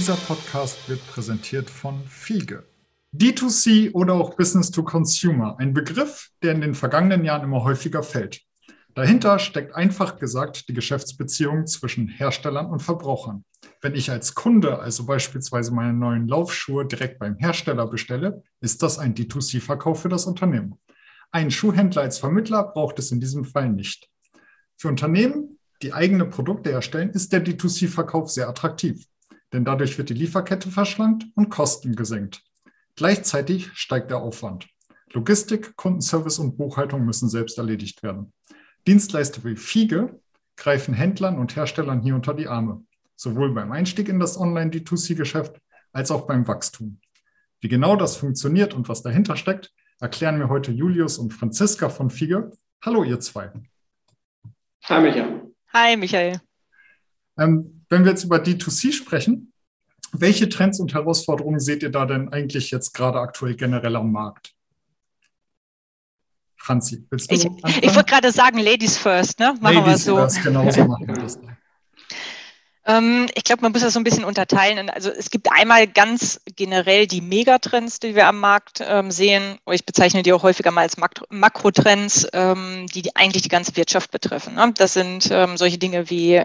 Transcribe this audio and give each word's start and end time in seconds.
Dieser 0.00 0.16
Podcast 0.16 0.88
wird 0.88 1.06
präsentiert 1.08 1.68
von 1.68 2.02
Fiege. 2.06 2.64
D2C 3.14 3.92
oder 3.92 4.14
auch 4.14 4.34
Business 4.34 4.70
to 4.70 4.82
Consumer, 4.82 5.56
ein 5.58 5.74
Begriff, 5.74 6.30
der 6.42 6.52
in 6.52 6.62
den 6.62 6.74
vergangenen 6.74 7.22
Jahren 7.22 7.44
immer 7.44 7.64
häufiger 7.64 8.02
fällt. 8.02 8.40
Dahinter 8.94 9.38
steckt 9.38 9.74
einfach 9.74 10.18
gesagt 10.18 10.70
die 10.70 10.72
Geschäftsbeziehung 10.72 11.66
zwischen 11.66 12.08
Herstellern 12.08 12.70
und 12.70 12.80
Verbrauchern. 12.80 13.44
Wenn 13.82 13.94
ich 13.94 14.10
als 14.10 14.34
Kunde 14.34 14.78
also 14.78 15.04
beispielsweise 15.04 15.70
meine 15.70 15.92
neuen 15.92 16.26
Laufschuhe 16.26 16.86
direkt 16.86 17.18
beim 17.18 17.36
Hersteller 17.36 17.86
bestelle, 17.86 18.42
ist 18.62 18.82
das 18.82 18.98
ein 18.98 19.14
D2C-Verkauf 19.14 20.00
für 20.00 20.08
das 20.08 20.24
Unternehmen. 20.24 20.78
Einen 21.30 21.50
Schuhhändler 21.50 22.00
als 22.00 22.18
Vermittler 22.18 22.62
braucht 22.62 22.98
es 22.98 23.12
in 23.12 23.20
diesem 23.20 23.44
Fall 23.44 23.68
nicht. 23.68 24.08
Für 24.78 24.88
Unternehmen, 24.88 25.58
die 25.82 25.92
eigene 25.92 26.24
Produkte 26.24 26.70
herstellen, 26.70 27.10
ist 27.10 27.34
der 27.34 27.44
D2C-Verkauf 27.44 28.30
sehr 28.30 28.48
attraktiv, 28.48 29.04
denn 29.52 29.64
dadurch 29.64 29.98
wird 29.98 30.10
die 30.10 30.14
Lieferkette 30.14 30.70
verschlankt 30.70 31.24
und 31.34 31.50
Kosten 31.50 31.94
gesenkt. 31.96 32.42
Gleichzeitig 32.96 33.70
steigt 33.74 34.10
der 34.10 34.18
Aufwand. 34.18 34.68
Logistik, 35.12 35.76
Kundenservice 35.76 36.38
und 36.38 36.56
Buchhaltung 36.56 37.04
müssen 37.04 37.28
selbst 37.28 37.58
erledigt 37.58 38.02
werden. 38.02 38.32
Dienstleister 38.86 39.44
wie 39.44 39.56
Fiege 39.56 40.20
greifen 40.56 40.94
Händlern 40.94 41.38
und 41.38 41.56
Herstellern 41.56 42.00
hier 42.00 42.14
unter 42.14 42.34
die 42.34 42.46
Arme, 42.46 42.84
sowohl 43.16 43.52
beim 43.52 43.72
Einstieg 43.72 44.08
in 44.08 44.20
das 44.20 44.38
Online-D2C-Geschäft 44.38 45.60
als 45.92 46.10
auch 46.10 46.26
beim 46.26 46.46
Wachstum. 46.46 47.00
Wie 47.60 47.68
genau 47.68 47.96
das 47.96 48.16
funktioniert 48.16 48.74
und 48.74 48.88
was 48.88 49.02
dahinter 49.02 49.36
steckt, 49.36 49.72
erklären 50.00 50.38
mir 50.38 50.48
heute 50.48 50.72
Julius 50.72 51.18
und 51.18 51.32
Franziska 51.32 51.88
von 51.88 52.10
Fiege. 52.10 52.50
Hallo, 52.82 53.04
ihr 53.04 53.20
zwei. 53.20 53.50
Hi, 54.84 55.02
Michael. 55.02 55.52
Hi, 55.72 55.96
Michael. 55.96 56.40
Ähm, 57.40 57.84
wenn 57.88 58.04
wir 58.04 58.10
jetzt 58.10 58.24
über 58.24 58.36
D2C 58.36 58.92
sprechen, 58.92 59.52
welche 60.12 60.48
Trends 60.48 60.78
und 60.78 60.92
Herausforderungen 60.94 61.58
seht 61.58 61.82
ihr 61.82 61.90
da 61.90 62.04
denn 62.04 62.28
eigentlich 62.32 62.70
jetzt 62.70 62.92
gerade 62.92 63.18
aktuell 63.18 63.56
generell 63.56 63.96
am 63.96 64.12
Markt? 64.12 64.54
Franzi, 66.56 67.06
willst 67.08 67.30
du 67.30 67.34
Ich, 67.34 67.44
ich 67.82 67.94
wollte 67.94 68.10
gerade 68.10 68.30
sagen, 68.30 68.58
Ladies 68.58 68.98
first, 68.98 69.38
ne? 69.38 69.54
Machen 69.60 69.76
Ladies 69.76 69.86
wir 69.86 69.98
so. 69.98 70.16
First, 70.16 70.42
genau 70.42 70.70
so 70.70 70.84
machen 70.84 71.06
wir 71.06 71.14
das. 71.14 71.38
Ähm, 72.90 73.26
ich 73.34 73.44
glaube, 73.44 73.62
man 73.62 73.72
muss 73.72 73.82
das 73.82 73.94
so 73.94 74.00
ein 74.00 74.04
bisschen 74.04 74.24
unterteilen. 74.24 74.90
Also 74.90 75.10
es 75.10 75.30
gibt 75.30 75.50
einmal 75.52 75.86
ganz 75.86 76.40
generell 76.56 77.06
die 77.06 77.20
Megatrends, 77.20 78.00
die 78.00 78.14
wir 78.14 78.26
am 78.26 78.40
Markt 78.40 78.82
ähm, 78.84 79.10
sehen. 79.10 79.58
Ich 79.70 79.84
bezeichne 79.84 80.22
die 80.22 80.32
auch 80.32 80.42
häufiger 80.42 80.70
mal 80.70 80.82
als 80.82 80.96
Mak 80.96 81.22
Makrotrends, 81.28 82.26
ähm, 82.32 82.86
die, 82.92 83.14
eigentlich 83.14 83.42
die 83.42 83.48
ganze 83.48 83.76
Wirtschaft 83.76 84.10
betreffen. 84.10 84.54
Ne? 84.54 84.72
Das 84.76 84.94
sind 84.94 85.22
solche 85.54 85.78
Dinge 85.78 86.10
wie 86.10 86.42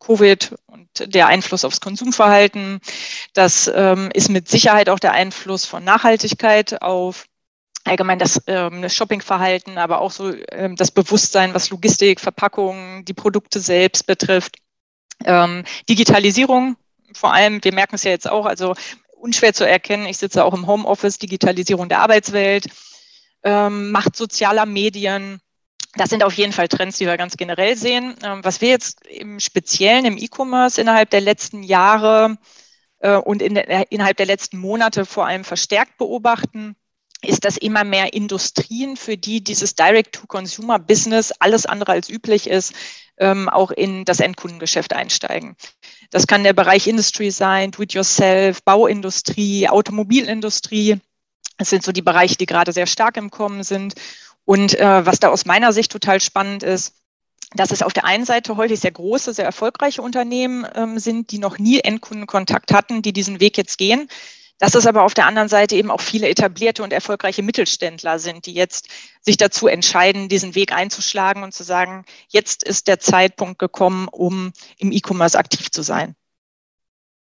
Covid 0.00 0.54
und 0.66 1.14
der 1.14 1.26
Einfluss 1.26 1.64
aufs 1.64 1.80
Konsumverhalten. 1.80 2.80
Das 3.32 3.66
ist 3.66 4.28
mit 4.30 4.48
Sicherheit 4.48 4.88
auch 4.88 4.98
der 4.98 5.12
Einfluss 5.12 5.66
von 5.66 5.84
Nachhaltigkeit 5.84 6.80
auf 6.82 7.26
allgemein 7.84 8.18
das, 8.18 8.40
Shoppingverhalten, 8.88 9.78
aber 9.78 10.00
auch 10.00 10.10
so 10.10 10.32
das 10.76 10.90
Bewusstsein, 10.90 11.54
was 11.54 11.70
Logistik, 11.70 12.20
Verpackungen, 12.20 13.04
die 13.04 13.14
Produkte 13.14 13.60
selbst 13.60 14.06
betrifft. 14.06 14.56
Ähm, 15.24 15.64
Digitalisierung 15.88 16.76
vor 17.16 17.32
allem, 17.32 17.62
wir 17.62 17.72
merken 17.72 17.94
es 17.94 18.04
ja 18.04 18.10
jetzt 18.10 18.28
auch, 18.28 18.46
also 18.46 18.74
unschwer 19.16 19.54
zu 19.54 19.66
erkennen, 19.66 20.06
ich 20.06 20.18
sitze 20.18 20.44
auch 20.44 20.54
im 20.54 20.66
Homeoffice, 20.66 21.18
Digitalisierung 21.18 21.88
der 21.88 22.00
Arbeitswelt, 22.00 22.66
ähm, 23.42 23.90
Macht 23.90 24.16
sozialer 24.16 24.66
Medien. 24.66 25.40
Das 25.96 26.10
sind 26.10 26.24
auf 26.24 26.34
jeden 26.34 26.52
Fall 26.52 26.68
Trends, 26.68 26.98
die 26.98 27.06
wir 27.06 27.16
ganz 27.16 27.36
generell 27.36 27.76
sehen. 27.76 28.16
Ähm, 28.22 28.42
was 28.42 28.60
wir 28.60 28.68
jetzt 28.68 29.06
im 29.06 29.40
Speziellen 29.40 30.04
im 30.04 30.18
E-Commerce 30.18 30.80
innerhalb 30.80 31.10
der 31.10 31.20
letzten 31.20 31.62
Jahre 31.62 32.36
äh, 32.98 33.16
und 33.16 33.42
in 33.42 33.54
der, 33.54 33.92
innerhalb 33.92 34.16
der 34.16 34.26
letzten 34.26 34.58
Monate 34.58 35.06
vor 35.06 35.26
allem 35.26 35.44
verstärkt 35.44 35.98
beobachten, 35.98 36.76
ist, 37.22 37.44
dass 37.44 37.56
immer 37.56 37.84
mehr 37.84 38.12
Industrien, 38.12 38.96
für 38.96 39.16
die 39.16 39.42
dieses 39.42 39.74
Direct-to-Consumer-Business 39.76 41.32
alles 41.38 41.64
andere 41.64 41.92
als 41.92 42.10
üblich 42.10 42.48
ist, 42.48 42.74
ähm, 43.18 43.48
auch 43.48 43.70
in 43.70 44.04
das 44.04 44.20
Endkundengeschäft 44.20 44.92
einsteigen. 44.92 45.56
Das 46.10 46.26
kann 46.26 46.44
der 46.44 46.52
Bereich 46.52 46.86
Industry 46.86 47.30
sein, 47.30 47.70
Do-it-yourself, 47.70 48.62
Bauindustrie, 48.62 49.68
Automobilindustrie. 49.68 51.00
Das 51.58 51.70
sind 51.70 51.82
so 51.84 51.92
die 51.92 52.02
Bereiche, 52.02 52.36
die 52.36 52.46
gerade 52.46 52.72
sehr 52.72 52.86
stark 52.86 53.16
im 53.16 53.30
Kommen 53.30 53.62
sind. 53.62 53.94
Und 54.44 54.78
äh, 54.78 55.06
was 55.06 55.20
da 55.20 55.28
aus 55.28 55.46
meiner 55.46 55.72
Sicht 55.72 55.90
total 55.90 56.20
spannend 56.20 56.62
ist, 56.62 56.94
dass 57.54 57.70
es 57.70 57.82
auf 57.82 57.92
der 57.92 58.04
einen 58.04 58.24
Seite 58.24 58.56
häufig 58.56 58.80
sehr 58.80 58.90
große, 58.90 59.32
sehr 59.32 59.44
erfolgreiche 59.44 60.02
Unternehmen 60.02 60.66
ähm, 60.74 60.98
sind, 60.98 61.30
die 61.30 61.38
noch 61.38 61.58
nie 61.58 61.80
Endkundenkontakt 61.80 62.72
hatten, 62.72 63.00
die 63.00 63.12
diesen 63.12 63.40
Weg 63.40 63.56
jetzt 63.56 63.78
gehen 63.78 64.08
dass 64.58 64.74
es 64.74 64.86
aber 64.86 65.02
auf 65.02 65.14
der 65.14 65.26
anderen 65.26 65.48
Seite 65.48 65.76
eben 65.76 65.90
auch 65.90 66.00
viele 66.00 66.28
etablierte 66.28 66.82
und 66.82 66.92
erfolgreiche 66.92 67.42
Mittelständler 67.42 68.18
sind, 68.18 68.46
die 68.46 68.54
jetzt 68.54 68.88
sich 69.20 69.36
dazu 69.36 69.66
entscheiden, 69.66 70.28
diesen 70.28 70.54
Weg 70.54 70.72
einzuschlagen 70.72 71.42
und 71.42 71.52
zu 71.52 71.64
sagen, 71.64 72.04
jetzt 72.28 72.62
ist 72.62 72.88
der 72.88 73.00
Zeitpunkt 73.00 73.58
gekommen, 73.58 74.08
um 74.10 74.52
im 74.78 74.92
E-Commerce 74.92 75.38
aktiv 75.38 75.70
zu 75.70 75.82
sein. 75.82 76.14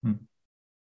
Hm. 0.03 0.27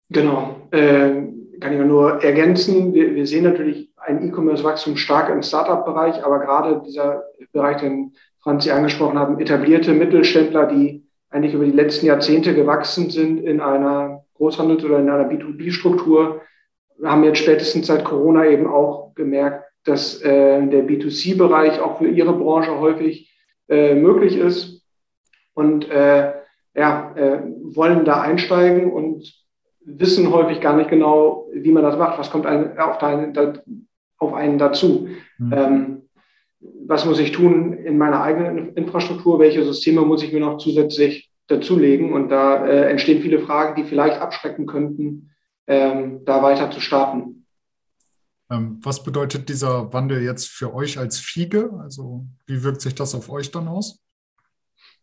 Genau, 0.09 0.67
äh, 0.71 1.11
kann 1.59 1.73
ich 1.73 1.79
nur 1.79 2.23
ergänzen. 2.23 2.93
Wir, 2.93 3.13
wir 3.13 3.27
sehen 3.27 3.43
natürlich 3.43 3.91
ein 3.97 4.27
E-Commerce-Wachstum 4.27 4.97
stark 4.97 5.29
im 5.29 5.43
Startup-Bereich, 5.43 6.23
aber 6.23 6.39
gerade 6.39 6.81
dieser 6.85 7.23
Bereich, 7.51 7.77
den 7.77 8.15
Franzi 8.39 8.71
angesprochen 8.71 9.19
haben, 9.19 9.39
etablierte 9.39 9.93
Mittelständler, 9.93 10.65
die 10.65 11.05
eigentlich 11.29 11.53
über 11.53 11.65
die 11.65 11.71
letzten 11.71 12.07
Jahrzehnte 12.07 12.55
gewachsen 12.55 13.09
sind 13.09 13.39
in 13.39 13.61
einer 13.61 14.20
Großhandels- 14.41 14.83
oder 14.83 14.99
in 14.99 15.09
einer 15.09 15.29
B2B-Struktur. 15.29 16.41
Wir 16.97 17.11
haben 17.11 17.23
jetzt 17.23 17.39
spätestens 17.39 17.87
seit 17.87 18.03
Corona 18.03 18.45
eben 18.47 18.67
auch 18.67 19.13
gemerkt, 19.13 19.65
dass 19.83 20.21
äh, 20.21 20.65
der 20.67 20.85
B2C-Bereich 20.85 21.79
auch 21.79 21.99
für 21.99 22.07
ihre 22.07 22.33
Branche 22.33 22.79
häufig 22.79 23.31
äh, 23.69 23.95
möglich 23.95 24.35
ist 24.37 24.83
und 25.53 25.89
äh, 25.89 26.33
ja, 26.75 27.13
äh, 27.15 27.41
wollen 27.75 28.05
da 28.05 28.21
einsteigen 28.21 28.91
und 28.91 29.31
wissen 29.83 30.31
häufig 30.31 30.61
gar 30.61 30.75
nicht 30.75 30.89
genau, 30.89 31.47
wie 31.53 31.71
man 31.71 31.83
das 31.83 31.97
macht. 31.97 32.19
Was 32.19 32.31
kommt 32.31 32.45
ein, 32.45 32.77
auf, 32.77 33.01
einen, 33.01 33.33
auf 34.17 34.33
einen 34.33 34.57
dazu? 34.57 35.07
Mhm. 35.37 35.53
Ähm, 35.53 36.01
was 36.85 37.05
muss 37.05 37.19
ich 37.19 37.31
tun 37.31 37.73
in 37.73 37.97
meiner 37.97 38.21
eigenen 38.21 38.75
Infrastruktur? 38.75 39.39
Welche 39.39 39.63
Systeme 39.63 40.01
muss 40.01 40.23
ich 40.23 40.31
mir 40.31 40.41
noch 40.41 40.57
zusätzlich 40.57 41.30
dazulegen. 41.47 42.13
Und 42.13 42.29
da 42.29 42.65
äh, 42.65 42.89
entstehen 42.89 43.21
viele 43.21 43.39
Fragen, 43.39 43.81
die 43.81 43.87
vielleicht 43.87 44.19
abschrecken 44.19 44.65
könnten, 44.65 45.31
ähm, 45.67 46.25
da 46.25 46.41
weiter 46.43 46.71
zu 46.71 46.79
starten. 46.79 47.45
Ähm, 48.51 48.79
was 48.83 49.03
bedeutet 49.03 49.47
dieser 49.49 49.93
Wandel 49.93 50.21
jetzt 50.21 50.49
für 50.49 50.73
euch 50.73 50.97
als 50.99 51.19
Fiege? 51.19 51.71
Also 51.81 52.25
wie 52.45 52.63
wirkt 52.63 52.81
sich 52.81 52.95
das 52.95 53.15
auf 53.15 53.29
euch 53.29 53.51
dann 53.51 53.67
aus? 53.67 53.99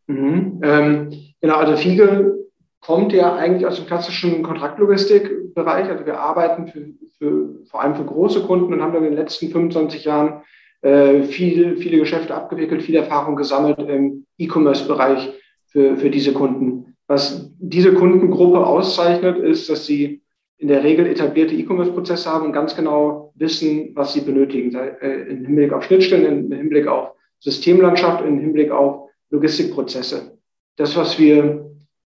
Mhm, 0.06 0.60
ähm, 0.62 1.10
genau, 1.40 1.56
also 1.56 1.76
Fiege 1.76 2.38
kommt 2.80 3.12
ja 3.12 3.34
eigentlich 3.34 3.66
aus 3.66 3.76
dem 3.76 3.86
klassischen 3.86 4.42
Kontraktlogistikbereich. 4.42 5.88
Also 5.88 6.06
wir 6.06 6.20
arbeiten 6.20 6.68
für, 6.68 6.86
für, 7.18 7.66
vor 7.66 7.82
allem 7.82 7.94
für 7.94 8.04
große 8.04 8.42
Kunden 8.44 8.72
und 8.72 8.82
haben 8.82 8.96
in 8.96 9.04
den 9.04 9.14
letzten 9.14 9.50
25 9.50 10.04
Jahren 10.04 10.42
äh, 10.82 11.22
viel, 11.24 11.76
viele 11.78 11.98
Geschäfte 11.98 12.34
abgewickelt, 12.34 12.82
viel 12.82 12.96
Erfahrung 12.96 13.36
gesammelt 13.36 13.78
im 13.78 14.26
E-Commerce-Bereich 14.38 15.32
für, 15.68 15.96
für 15.96 16.10
diese 16.10 16.32
Kunden. 16.32 16.96
Was 17.06 17.50
diese 17.58 17.94
Kundengruppe 17.94 18.66
auszeichnet, 18.66 19.38
ist, 19.38 19.70
dass 19.70 19.86
sie 19.86 20.22
in 20.58 20.68
der 20.68 20.82
Regel 20.82 21.06
etablierte 21.06 21.54
E-Commerce-Prozesse 21.54 22.28
haben 22.30 22.46
und 22.46 22.52
ganz 22.52 22.74
genau 22.74 23.32
wissen, 23.36 23.92
was 23.94 24.12
sie 24.12 24.20
benötigen, 24.20 24.74
äh, 24.74 25.22
im 25.28 25.44
Hinblick 25.44 25.72
auf 25.72 25.84
Schnittstellen, 25.84 26.50
im 26.50 26.56
Hinblick 26.56 26.86
auf 26.86 27.12
Systemlandschaft, 27.38 28.24
im 28.24 28.38
Hinblick 28.40 28.70
auf 28.70 29.08
Logistikprozesse. 29.30 30.38
Das, 30.76 30.96
was 30.96 31.18
wir 31.18 31.68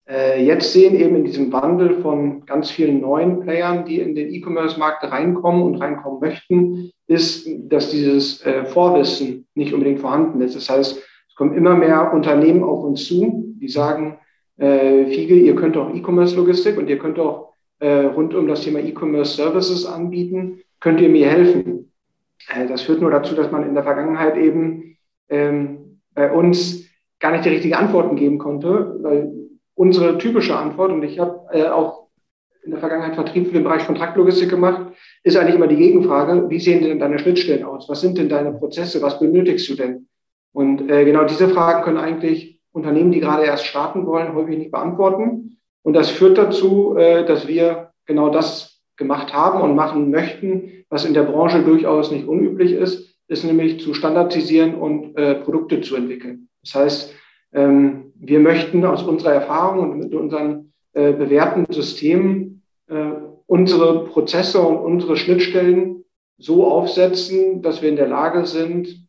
äh, 0.08 0.44
jetzt 0.46 0.72
sehen, 0.74 0.96
eben 0.96 1.16
in 1.16 1.24
diesem 1.24 1.52
Wandel 1.52 2.02
von 2.02 2.46
ganz 2.46 2.70
vielen 2.70 3.02
neuen 3.02 3.40
Playern, 3.40 3.86
die 3.86 4.00
in 4.00 4.14
den 4.14 4.32
E-Commerce-Markt 4.32 5.04
reinkommen 5.04 5.64
und 5.64 5.76
reinkommen 5.78 6.20
möchten, 6.20 6.92
ist, 7.08 7.48
dass 7.68 7.90
dieses 7.90 8.46
äh, 8.46 8.66
Vorwissen 8.66 9.48
nicht 9.56 9.74
unbedingt 9.74 10.00
vorhanden 10.00 10.42
ist. 10.42 10.56
Das 10.56 10.70
heißt, 10.70 11.02
kommen 11.36 11.56
immer 11.56 11.76
mehr 11.76 12.14
Unternehmen 12.14 12.64
auf 12.64 12.84
uns 12.84 13.06
zu, 13.06 13.54
die 13.60 13.68
sagen, 13.68 14.18
äh, 14.58 15.06
Fiege, 15.08 15.36
ihr 15.36 15.56
könnt 15.56 15.78
auch 15.78 15.94
E-Commerce-Logistik 15.94 16.78
und 16.78 16.90
ihr 16.90 16.98
könnt 16.98 17.20
auch 17.20 17.54
äh, 17.80 18.06
rund 18.06 18.34
um 18.34 18.48
das 18.48 18.62
Thema 18.62 18.80
E-Commerce-Services 18.80 19.86
anbieten, 19.86 20.62
könnt 20.80 21.02
ihr 21.02 21.10
mir 21.10 21.28
helfen? 21.28 21.92
Äh, 22.54 22.68
das 22.68 22.84
führt 22.84 23.02
nur 23.02 23.12
dazu, 23.12 23.36
dass 23.36 23.52
man 23.52 23.68
in 23.68 23.74
der 23.74 23.84
Vergangenheit 23.84 24.38
eben 24.38 24.98
ähm, 25.30 26.00
bei 26.14 26.32
uns 26.32 26.86
gar 27.20 27.32
nicht 27.32 27.46
die 27.46 27.50
richtigen 27.50 27.76
Antworten 27.76 28.16
geben 28.16 28.38
konnte, 28.38 28.98
weil 29.02 29.32
unsere 29.74 30.18
typische 30.18 30.56
Antwort, 30.56 30.92
und 30.92 31.04
ich 31.04 31.20
habe 31.20 31.42
äh, 31.52 31.68
auch 31.68 32.08
in 32.64 32.72
der 32.72 32.80
Vergangenheit 32.80 33.16
Vertrieb 33.16 33.48
für 33.48 33.54
den 33.54 33.64
Bereich 33.64 33.86
Kontraktlogistik 33.86 34.50
gemacht, 34.50 34.94
ist 35.24 35.38
eigentlich 35.38 35.56
immer 35.56 35.68
die 35.68 35.76
Gegenfrage, 35.76 36.50
wie 36.50 36.60
sehen 36.60 36.84
denn 36.84 37.00
deine 37.00 37.20
Schnittstellen 37.20 37.64
aus? 37.64 37.88
Was 37.90 38.02
sind 38.02 38.18
denn 38.18 38.30
deine 38.30 38.54
Prozesse? 38.54 39.02
Was 39.02 39.20
benötigst 39.20 39.70
du 39.70 39.76
denn? 39.76 40.08
Und 40.56 40.90
äh, 40.90 41.04
genau 41.04 41.26
diese 41.26 41.50
Fragen 41.50 41.84
können 41.84 41.98
eigentlich 41.98 42.62
Unternehmen, 42.72 43.12
die 43.12 43.20
gerade 43.20 43.44
erst 43.44 43.66
starten 43.66 44.06
wollen, 44.06 44.34
häufig 44.34 44.58
nicht 44.58 44.72
beantworten. 44.72 45.58
Und 45.84 45.94
das 45.94 46.10
führt 46.10 46.38
dazu, 46.38 46.96
äh, 46.96 47.26
dass 47.26 47.46
wir 47.46 47.92
genau 48.06 48.30
das 48.30 48.82
gemacht 48.96 49.34
haben 49.34 49.60
und 49.60 49.76
machen 49.76 50.12
möchten, 50.12 50.86
was 50.90 51.04
in 51.04 51.14
der 51.14 51.24
Branche 51.24 51.62
durchaus 51.62 52.10
nicht 52.10 52.26
unüblich 52.26 52.72
ist, 52.72 53.18
ist 53.28 53.44
nämlich 53.44 53.82
zu 53.82 53.94
standardisieren 53.94 54.76
und 54.76 55.18
äh, 55.18 55.36
Produkte 55.36 55.82
zu 55.82 55.98
entwickeln. 55.98 56.48
Das 56.64 56.76
heißt, 56.76 57.14
ähm, 57.52 58.14
wir 58.16 58.40
möchten 58.40 58.86
aus 58.86 59.04
unserer 59.04 59.34
Erfahrung 59.34 59.92
und 59.92 60.00
mit 60.00 60.16
unseren 60.16 60.72
äh, 60.94 61.12
bewährten 61.12 61.66
Systemen 61.70 62.64
äh, 62.88 63.12
unsere 63.46 64.06
Prozesse 64.06 64.62
und 64.62 64.78
unsere 64.78 65.18
Schnittstellen 65.18 66.06
so 66.38 66.66
aufsetzen, 66.66 67.62
dass 67.62 67.82
wir 67.82 67.90
in 67.90 67.98
der 67.98 68.08
Lage 68.08 68.46
sind, 68.46 69.05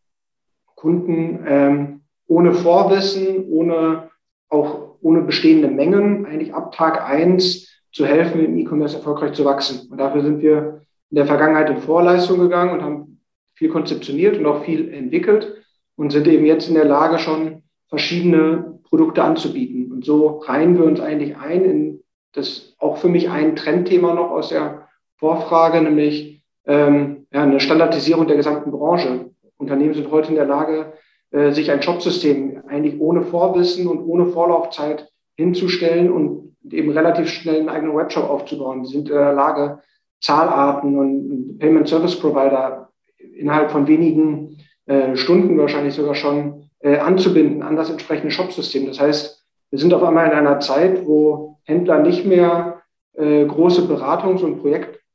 Kunden 0.76 1.44
ähm, 1.46 2.00
ohne 2.28 2.52
Vorwissen, 2.52 3.48
ohne 3.48 4.10
auch 4.48 4.96
ohne 5.00 5.22
bestehende 5.22 5.68
Mengen 5.68 6.26
eigentlich 6.26 6.54
ab 6.54 6.72
Tag 6.72 7.04
eins 7.08 7.68
zu 7.92 8.06
helfen, 8.06 8.44
im 8.44 8.56
E-Commerce 8.58 8.96
erfolgreich 8.96 9.32
zu 9.32 9.44
wachsen. 9.44 9.90
Und 9.90 9.98
dafür 9.98 10.22
sind 10.22 10.40
wir 10.40 10.82
in 11.10 11.16
der 11.16 11.26
Vergangenheit 11.26 11.70
in 11.70 11.78
Vorleistung 11.78 12.38
gegangen 12.38 12.72
und 12.72 12.82
haben 12.82 13.20
viel 13.54 13.68
konzeptioniert 13.68 14.38
und 14.38 14.46
auch 14.46 14.64
viel 14.64 14.92
entwickelt 14.92 15.54
und 15.96 16.10
sind 16.12 16.26
eben 16.28 16.46
jetzt 16.46 16.68
in 16.68 16.74
der 16.74 16.84
Lage, 16.84 17.18
schon 17.18 17.62
verschiedene 17.88 18.80
Produkte 18.84 19.22
anzubieten. 19.22 19.92
Und 19.92 20.04
so 20.04 20.38
reihen 20.38 20.76
wir 20.76 20.84
uns 20.84 21.00
eigentlich 21.00 21.36
ein 21.36 21.64
in 21.64 22.02
das 22.36 22.74
auch 22.78 22.98
für 22.98 23.08
mich 23.08 23.30
ein 23.30 23.56
Trendthema 23.56 24.14
noch 24.14 24.30
aus 24.30 24.50
der 24.50 24.88
Vorfrage, 25.16 25.80
nämlich 25.80 26.42
ähm, 26.66 27.26
ja, 27.32 27.42
eine 27.42 27.60
Standardisierung 27.60 28.26
der 28.26 28.36
gesamten 28.36 28.70
Branche. 28.70 29.30
Unternehmen 29.58 29.94
sind 29.94 30.10
heute 30.10 30.28
in 30.28 30.36
der 30.36 30.46
Lage, 30.46 30.92
äh, 31.30 31.52
sich 31.52 31.70
ein 31.70 31.80
Jobsystem 31.80 32.62
eigentlich 32.68 33.00
ohne 33.00 33.22
Vorwissen 33.22 33.86
und 33.86 34.00
ohne 34.00 34.26
Vorlaufzeit 34.26 35.08
hinzustellen 35.36 36.10
und 36.10 36.54
eben 36.70 36.90
relativ 36.90 37.28
schnell 37.28 37.60
einen 37.60 37.68
eigenen 37.68 37.96
Webshop 37.96 38.28
aufzubauen. 38.28 38.84
Sie 38.84 38.92
sind 38.92 39.08
in 39.08 39.16
der 39.16 39.32
Lage, 39.32 39.80
Zahlarten 40.20 40.98
und 40.98 41.58
Payment 41.58 41.88
Service 41.88 42.18
Provider 42.18 42.90
innerhalb 43.36 43.70
von 43.70 43.86
wenigen 43.86 44.56
äh, 44.86 45.14
Stunden 45.16 45.58
wahrscheinlich 45.58 45.94
sogar 45.94 46.14
schon 46.14 46.70
äh, 46.80 46.98
anzubinden 46.98 47.62
an 47.62 47.76
das 47.76 47.90
entsprechende 47.90 48.30
Shopsystem. 48.30 48.86
Das 48.86 48.98
heißt, 48.98 49.44
wir 49.70 49.78
sind 49.78 49.92
auf 49.92 50.02
einmal 50.02 50.26
in 50.26 50.32
einer 50.32 50.60
Zeit, 50.60 51.06
wo 51.06 51.58
Händler 51.64 51.98
nicht 51.98 52.24
mehr 52.24 52.82
große 53.18 53.82
Beratungs- 53.90 54.44
und 54.44 54.62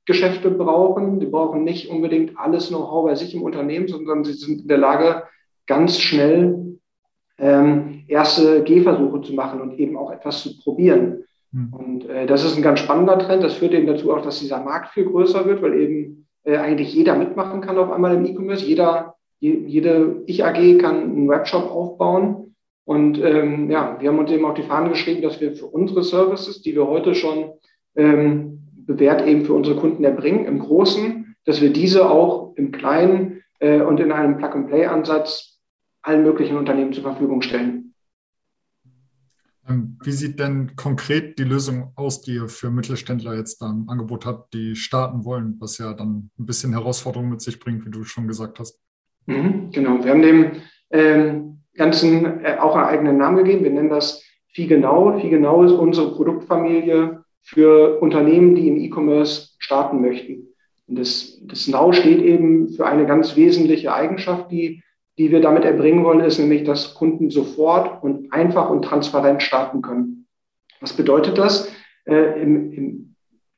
Projektgeschäfte 0.05 0.51
brauchen. 0.51 1.19
Die 1.19 1.25
brauchen 1.25 1.63
nicht 1.63 1.89
unbedingt 1.89 2.37
alles 2.37 2.69
Know-how 2.69 3.05
bei 3.05 3.15
sich 3.15 3.35
im 3.35 3.43
Unternehmen, 3.43 3.87
sondern 3.87 4.23
sie 4.23 4.33
sind 4.33 4.61
in 4.61 4.67
der 4.67 4.77
Lage, 4.77 5.23
ganz 5.67 5.99
schnell 5.99 6.77
ähm, 7.37 8.03
erste 8.07 8.63
Gehversuche 8.63 9.21
zu 9.21 9.33
machen 9.33 9.61
und 9.61 9.79
eben 9.79 9.97
auch 9.97 10.11
etwas 10.11 10.43
zu 10.43 10.57
probieren. 10.59 11.23
Mhm. 11.51 11.73
Und 11.73 12.09
äh, 12.09 12.25
das 12.25 12.43
ist 12.43 12.57
ein 12.57 12.63
ganz 12.63 12.79
spannender 12.79 13.17
Trend. 13.19 13.43
Das 13.43 13.53
führt 13.53 13.73
eben 13.73 13.87
dazu 13.87 14.13
auch, 14.13 14.21
dass 14.21 14.39
dieser 14.39 14.61
Markt 14.61 14.89
viel 14.93 15.05
größer 15.05 15.45
wird, 15.45 15.61
weil 15.61 15.79
eben 15.79 16.27
äh, 16.43 16.57
eigentlich 16.57 16.93
jeder 16.93 17.15
mitmachen 17.15 17.61
kann 17.61 17.77
auf 17.77 17.91
einmal 17.91 18.15
im 18.15 18.25
E-Commerce. 18.25 18.65
Jeder, 18.65 19.15
jede 19.39 20.23
Ich-AG 20.27 20.77
kann 20.79 21.03
einen 21.03 21.29
Webshop 21.29 21.71
aufbauen. 21.71 22.55
Und 22.85 23.19
ähm, 23.19 23.69
ja, 23.71 23.97
wir 23.99 24.09
haben 24.09 24.19
uns 24.19 24.31
eben 24.31 24.45
auch 24.45 24.53
die 24.53 24.63
Fahne 24.63 24.89
geschrieben, 24.89 25.21
dass 25.21 25.39
wir 25.39 25.53
für 25.53 25.67
unsere 25.67 26.03
Services, 26.03 26.61
die 26.61 26.75
wir 26.75 26.87
heute 26.87 27.15
schon 27.15 27.51
ähm, 27.95 28.60
bewährt 28.93 29.25
eben 29.25 29.45
für 29.45 29.53
unsere 29.53 29.79
Kunden 29.79 30.03
erbringen, 30.03 30.45
im 30.45 30.59
Großen, 30.59 31.35
dass 31.45 31.61
wir 31.61 31.71
diese 31.71 32.09
auch 32.09 32.53
im 32.55 32.71
Kleinen 32.71 33.41
äh, 33.59 33.81
und 33.81 33.99
in 33.99 34.11
einem 34.11 34.37
Plug-and-Play-Ansatz 34.37 35.59
allen 36.01 36.23
möglichen 36.23 36.57
Unternehmen 36.57 36.93
zur 36.93 37.03
Verfügung 37.03 37.41
stellen. 37.41 37.93
Ähm, 39.69 39.97
wie 40.03 40.11
sieht 40.11 40.39
denn 40.39 40.75
konkret 40.75 41.37
die 41.37 41.43
Lösung 41.43 41.91
aus, 41.95 42.21
die 42.21 42.35
ihr 42.35 42.47
für 42.47 42.71
Mittelständler 42.71 43.35
jetzt 43.35 43.61
da 43.61 43.69
im 43.69 43.87
Angebot 43.89 44.25
habt, 44.25 44.53
die 44.53 44.75
starten 44.75 45.23
wollen, 45.23 45.57
was 45.59 45.77
ja 45.77 45.93
dann 45.93 46.31
ein 46.39 46.45
bisschen 46.45 46.73
Herausforderung 46.73 47.29
mit 47.29 47.41
sich 47.41 47.59
bringt, 47.59 47.85
wie 47.85 47.91
du 47.91 48.03
schon 48.03 48.27
gesagt 48.27 48.59
hast? 48.59 48.79
Mhm, 49.27 49.69
genau, 49.71 50.03
wir 50.03 50.11
haben 50.11 50.21
dem 50.23 50.51
ähm, 50.89 51.59
Ganzen 51.75 52.43
äh, 52.43 52.57
auch 52.59 52.75
einen 52.75 52.87
eigenen 52.87 53.17
Namen 53.17 53.37
gegeben. 53.37 53.63
Wir 53.63 53.71
nennen 53.71 53.89
das 53.89 54.23
Viehgenau. 54.47 55.19
Viehgenau 55.19 55.63
ist 55.63 55.71
unsere 55.71 56.13
Produktfamilie 56.13 57.20
für 57.41 57.99
Unternehmen, 58.01 58.55
die 58.55 58.67
im 58.67 58.77
E-Commerce 58.77 59.55
starten 59.59 60.01
möchten. 60.01 60.47
Und 60.87 60.99
das, 60.99 61.39
das 61.43 61.67
Now 61.67 61.93
steht 61.93 62.21
eben 62.21 62.69
für 62.69 62.85
eine 62.85 63.05
ganz 63.05 63.35
wesentliche 63.35 63.93
Eigenschaft, 63.93 64.51
die 64.51 64.83
die 65.17 65.31
wir 65.31 65.41
damit 65.41 65.65
erbringen 65.65 66.03
wollen, 66.03 66.21
ist 66.21 66.39
nämlich, 66.39 66.63
dass 66.63 66.93
Kunden 66.93 67.29
sofort 67.29 68.03
und 68.03 68.31
einfach 68.33 68.69
und 68.69 68.83
transparent 68.83 69.43
starten 69.43 69.81
können. 69.81 70.25
Was 70.79 70.93
bedeutet 70.93 71.37
das? 71.37 71.71
Äh, 72.05 72.41
im, 72.41 72.73
im, 72.73 73.15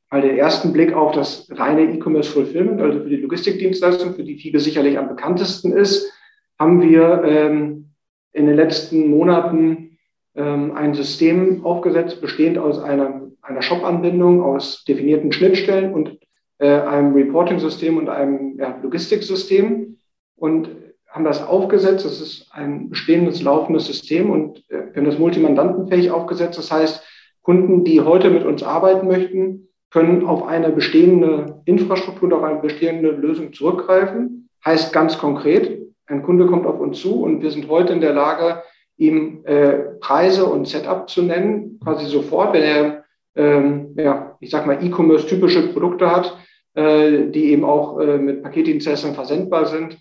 bei 0.09 0.19
der 0.19 0.37
ersten 0.37 0.73
Blick 0.73 0.93
auf 0.93 1.13
das 1.13 1.47
reine 1.51 1.83
E-Commerce 1.83 2.29
Fulfillment, 2.31 2.81
also 2.81 2.99
für 2.99 3.09
die 3.09 3.15
Logistikdienstleistung, 3.17 4.13
für 4.13 4.23
die 4.23 4.37
FIBE 4.37 4.59
sicherlich 4.59 4.97
am 4.97 5.07
bekanntesten 5.07 5.71
ist, 5.71 6.11
haben 6.59 6.81
wir 6.81 7.23
ähm, 7.23 7.93
in 8.33 8.47
den 8.47 8.55
letzten 8.55 9.09
Monaten 9.09 9.97
ähm, 10.35 10.73
ein 10.75 10.93
System 10.93 11.63
aufgesetzt, 11.63 12.19
bestehend 12.19 12.57
aus 12.57 12.79
einer, 12.79 13.22
einer 13.43 13.61
Shop-Anbindung, 13.61 14.41
aus 14.41 14.83
definierten 14.85 15.31
Schnittstellen 15.31 15.93
und 15.93 16.17
äh, 16.57 16.67
einem 16.67 17.13
Reporting-System 17.13 17.97
und 17.97 18.09
einem 18.09 18.57
ja, 18.57 18.79
Logistiksystem. 18.81 19.97
Und 20.35 20.69
haben 21.13 21.23
das 21.23 21.45
aufgesetzt. 21.45 22.05
Das 22.05 22.19
ist 22.19 22.47
ein 22.51 22.89
bestehendes, 22.89 23.41
laufendes 23.41 23.85
System 23.85 24.31
und 24.31 24.57
äh, 24.69 24.87
wir 24.91 24.95
haben 24.95 25.05
das 25.05 25.19
multimandantenfähig 25.19 26.11
aufgesetzt. 26.11 26.57
Das 26.57 26.71
heißt, 26.71 27.03
Kunden, 27.43 27.83
die 27.83 28.01
heute 28.01 28.29
mit 28.29 28.43
uns 28.43 28.63
arbeiten 28.63 29.07
möchten, 29.07 29.67
können 29.91 30.25
auf 30.25 30.47
eine 30.47 30.69
bestehende 30.69 31.61
Infrastruktur 31.65 32.29
und 32.29 32.33
auf 32.33 32.43
eine 32.43 32.59
bestehende 32.59 33.11
Lösung 33.11 33.53
zurückgreifen. 33.53 34.49
Heißt 34.65 34.91
ganz 34.91 35.17
konkret, 35.19 35.83
ein 36.07 36.23
Kunde 36.23 36.47
kommt 36.47 36.65
auf 36.65 36.79
uns 36.79 36.99
zu 36.99 37.21
und 37.21 37.43
wir 37.43 37.51
sind 37.51 37.69
heute 37.69 37.93
in 37.93 38.01
der 38.01 38.13
Lage, 38.13 38.63
ihm 38.97 39.43
äh, 39.45 39.73
Preise 39.99 40.45
und 40.45 40.67
Setup 40.67 41.09
zu 41.09 41.21
nennen, 41.21 41.79
quasi 41.83 42.05
sofort, 42.05 42.53
wenn 42.53 42.63
er, 42.63 43.02
ähm, 43.35 43.95
ja, 43.97 44.37
ich 44.39 44.49
sag 44.49 44.65
mal, 44.65 44.83
E-Commerce-typische 44.83 45.73
Produkte 45.73 46.11
hat, 46.11 46.37
äh, 46.75 47.27
die 47.29 47.51
eben 47.51 47.63
auch 47.63 47.99
äh, 47.99 48.17
mit 48.17 48.43
Paketdienstleistern 48.43 49.15
versendbar 49.15 49.65
sind 49.65 49.97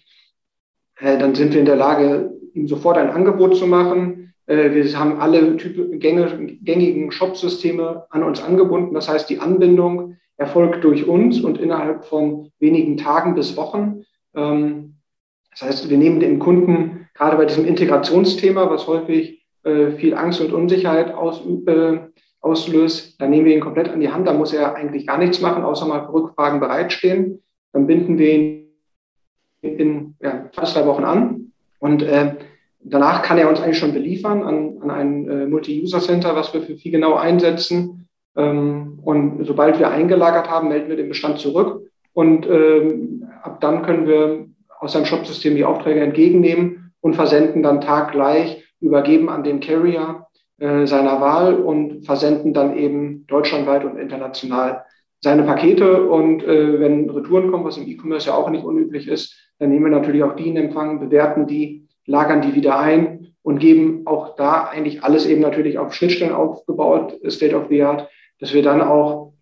äh, 1.02 1.18
dann 1.18 1.34
sind 1.34 1.52
wir 1.52 1.60
in 1.60 1.66
der 1.66 1.76
Lage, 1.76 2.32
ihm 2.54 2.68
sofort 2.68 2.96
ein 2.96 3.10
Angebot 3.10 3.56
zu 3.56 3.66
machen. 3.66 4.34
Äh, 4.46 4.70
wir 4.72 4.98
haben 4.98 5.20
alle 5.20 5.56
Typ, 5.56 6.00
gängigen 6.00 7.10
Shop-Systeme 7.10 8.06
an 8.10 8.22
uns 8.22 8.42
angebunden. 8.42 8.94
Das 8.94 9.08
heißt, 9.08 9.28
die 9.28 9.40
Anbindung 9.40 10.16
erfolgt 10.36 10.84
durch 10.84 11.06
uns 11.06 11.40
und 11.40 11.58
innerhalb 11.58 12.04
von 12.04 12.50
wenigen 12.58 12.96
Tagen 12.96 13.34
bis 13.34 13.56
Wochen. 13.56 14.04
Ähm, 14.34 14.94
das 15.50 15.62
heißt, 15.62 15.90
wir 15.90 15.98
nehmen 15.98 16.20
den 16.20 16.38
Kunden 16.38 17.08
gerade 17.14 17.36
bei 17.36 17.44
diesem 17.44 17.66
Integrationsthema, 17.66 18.70
was 18.70 18.86
häufig 18.86 19.44
äh, 19.64 19.90
viel 19.92 20.14
Angst 20.14 20.40
und 20.40 20.52
Unsicherheit 20.52 21.12
auslöst, 22.42 23.20
dann 23.20 23.30
nehmen 23.30 23.46
wir 23.46 23.54
ihn 23.54 23.60
komplett 23.60 23.88
an 23.88 24.00
die 24.00 24.10
Hand. 24.10 24.26
Da 24.26 24.32
muss 24.32 24.52
er 24.52 24.74
eigentlich 24.74 25.06
gar 25.06 25.18
nichts 25.18 25.40
machen, 25.40 25.62
außer 25.62 25.86
mal 25.86 26.04
für 26.04 26.12
Rückfragen 26.12 26.60
bereitstehen. 26.60 27.42
Dann 27.72 27.86
binden 27.86 28.18
wir 28.18 28.32
ihn 28.32 28.62
in 29.62 30.14
ja, 30.20 30.50
fast 30.52 30.76
drei 30.76 30.84
Wochen 30.86 31.04
an. 31.04 31.52
Und 31.78 32.02
äh, 32.02 32.34
danach 32.80 33.22
kann 33.22 33.38
er 33.38 33.48
uns 33.48 33.60
eigentlich 33.60 33.78
schon 33.78 33.94
beliefern 33.94 34.42
an, 34.42 34.78
an 34.82 34.90
ein 34.90 35.28
äh, 35.28 35.46
Multi-User-Center, 35.46 36.34
was 36.34 36.52
wir 36.52 36.62
für 36.62 36.76
viel 36.76 36.92
genau 36.92 37.14
einsetzen. 37.14 38.08
Ähm, 38.36 38.98
und 39.04 39.44
sobald 39.46 39.78
wir 39.78 39.90
eingelagert 39.90 40.50
haben, 40.50 40.68
melden 40.68 40.88
wir 40.88 40.96
den 40.96 41.08
Bestand 41.08 41.38
zurück. 41.38 41.88
Und 42.12 42.46
ähm, 42.46 43.28
ab 43.42 43.60
dann 43.60 43.82
können 43.82 44.06
wir 44.06 44.46
aus 44.80 44.92
seinem 44.92 45.06
Shopsystem 45.06 45.54
die 45.54 45.64
Aufträge 45.64 46.00
entgegennehmen 46.00 46.92
und 47.00 47.14
versenden 47.14 47.62
dann 47.62 47.80
taggleich, 47.80 48.64
übergeben 48.80 49.28
an 49.28 49.44
den 49.44 49.60
Carrier 49.60 50.26
äh, 50.62 50.86
seiner 50.86 51.20
Wahl 51.20 51.54
und 51.54 52.06
versenden 52.06 52.54
dann 52.54 52.76
eben 52.76 53.26
deutschlandweit 53.26 53.84
und 53.84 53.98
international 53.98 54.84
seine 55.18 55.42
Pakete. 55.42 56.04
Und 56.08 56.44
äh, 56.44 56.78
wenn 56.78 57.10
Retouren 57.10 57.50
kommen, 57.50 57.64
was 57.64 57.78
im 57.78 57.88
E-Commerce 57.88 58.28
ja 58.28 58.36
auch 58.36 58.48
nicht 58.48 58.64
unüblich 58.64 59.08
ist, 59.08 59.36
dann 59.58 59.70
nehmen 59.70 59.86
wir 59.86 59.98
natürlich 59.98 60.22
auch 60.22 60.36
die 60.36 60.50
in 60.50 60.56
Empfang, 60.56 61.00
bewerten 61.00 61.48
die, 61.48 61.88
lagern 62.06 62.42
die 62.42 62.54
wieder 62.54 62.78
ein 62.78 63.34
und 63.42 63.58
geben 63.58 64.02
auch 64.04 64.36
da 64.36 64.68
eigentlich 64.68 65.02
alles 65.02 65.26
eben 65.26 65.40
natürlich 65.40 65.78
auf 65.78 65.94
Schnittstellen 65.94 66.32
aufgebaut, 66.32 67.18
State 67.28 67.56
of 67.56 67.66
the 67.68 67.82
Art, 67.82 68.08
dass 68.38 68.54
wir 68.54 68.62
dann 68.62 68.82
auch 68.82 69.32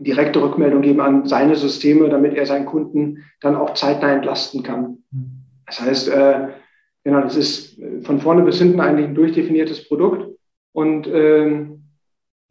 direkte 0.00 0.42
Rückmeldung 0.42 0.82
geben 0.82 1.00
an 1.00 1.26
seine 1.26 1.54
Systeme, 1.54 2.08
damit 2.08 2.34
er 2.34 2.44
seinen 2.44 2.66
Kunden 2.66 3.24
dann 3.40 3.54
auch 3.54 3.74
zeitnah 3.74 4.10
entlasten 4.10 4.64
kann. 4.64 4.98
Das 5.66 5.80
heißt, 5.80 6.08
äh, 6.08 6.48
genau, 7.04 7.20
das 7.20 7.36
ist 7.36 7.80
von 8.02 8.18
vorne 8.18 8.42
bis 8.42 8.58
hinten 8.58 8.80
eigentlich 8.80 9.06
ein 9.06 9.14
durchdefiniertes 9.14 9.86
Produkt 9.86 10.35
und 10.76 11.06
äh, 11.06 11.68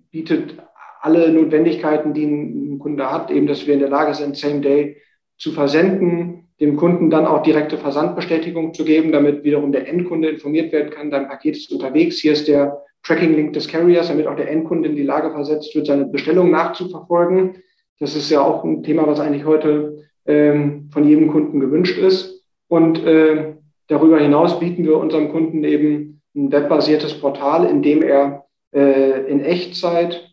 bietet 0.09 0.55
alle 0.99 1.31
Notwendigkeiten, 1.31 2.15
die 2.15 2.25
ein 2.25 2.79
Kunde 2.79 3.11
hat, 3.11 3.29
eben, 3.29 3.45
dass 3.45 3.67
wir 3.67 3.75
in 3.75 3.81
der 3.81 3.89
Lage 3.89 4.15
sind, 4.15 4.35
Same 4.35 4.61
Day 4.61 4.97
zu 5.37 5.51
versenden, 5.51 6.47
dem 6.59 6.75
Kunden 6.75 7.11
dann 7.11 7.27
auch 7.27 7.43
direkte 7.43 7.77
Versandbestätigung 7.77 8.73
zu 8.73 8.83
geben, 8.83 9.11
damit 9.11 9.43
wiederum 9.43 9.71
der 9.71 9.87
Endkunde 9.87 10.29
informiert 10.29 10.71
werden 10.71 10.89
kann, 10.89 11.11
dein 11.11 11.27
Paket 11.27 11.55
ist 11.55 11.71
unterwegs, 11.71 12.17
hier 12.17 12.31
ist 12.31 12.47
der 12.47 12.81
Tracking-Link 13.03 13.53
des 13.53 13.67
Carriers, 13.67 14.07
damit 14.07 14.25
auch 14.25 14.35
der 14.35 14.49
Endkunde 14.49 14.89
in 14.89 14.95
die 14.95 15.03
Lage 15.03 15.29
versetzt 15.29 15.75
wird, 15.75 15.85
seine 15.85 16.05
Bestellung 16.05 16.49
nachzuverfolgen. 16.49 17.57
Das 17.99 18.15
ist 18.15 18.31
ja 18.31 18.41
auch 18.41 18.63
ein 18.63 18.81
Thema, 18.81 19.05
was 19.05 19.19
eigentlich 19.19 19.45
heute 19.45 19.99
ähm, 20.25 20.89
von 20.91 21.07
jedem 21.07 21.27
Kunden 21.27 21.59
gewünscht 21.59 21.99
ist. 21.99 22.43
Und 22.69 23.05
äh, 23.05 23.53
darüber 23.87 24.19
hinaus 24.19 24.59
bieten 24.59 24.83
wir 24.83 24.97
unserem 24.97 25.29
Kunden 25.29 25.63
eben 25.63 26.15
ein 26.35 26.51
webbasiertes 26.51 27.19
Portal, 27.19 27.65
in 27.65 27.81
dem 27.81 28.01
er 28.03 28.45
äh, 28.73 29.29
in 29.29 29.39
Echtzeit 29.39 30.29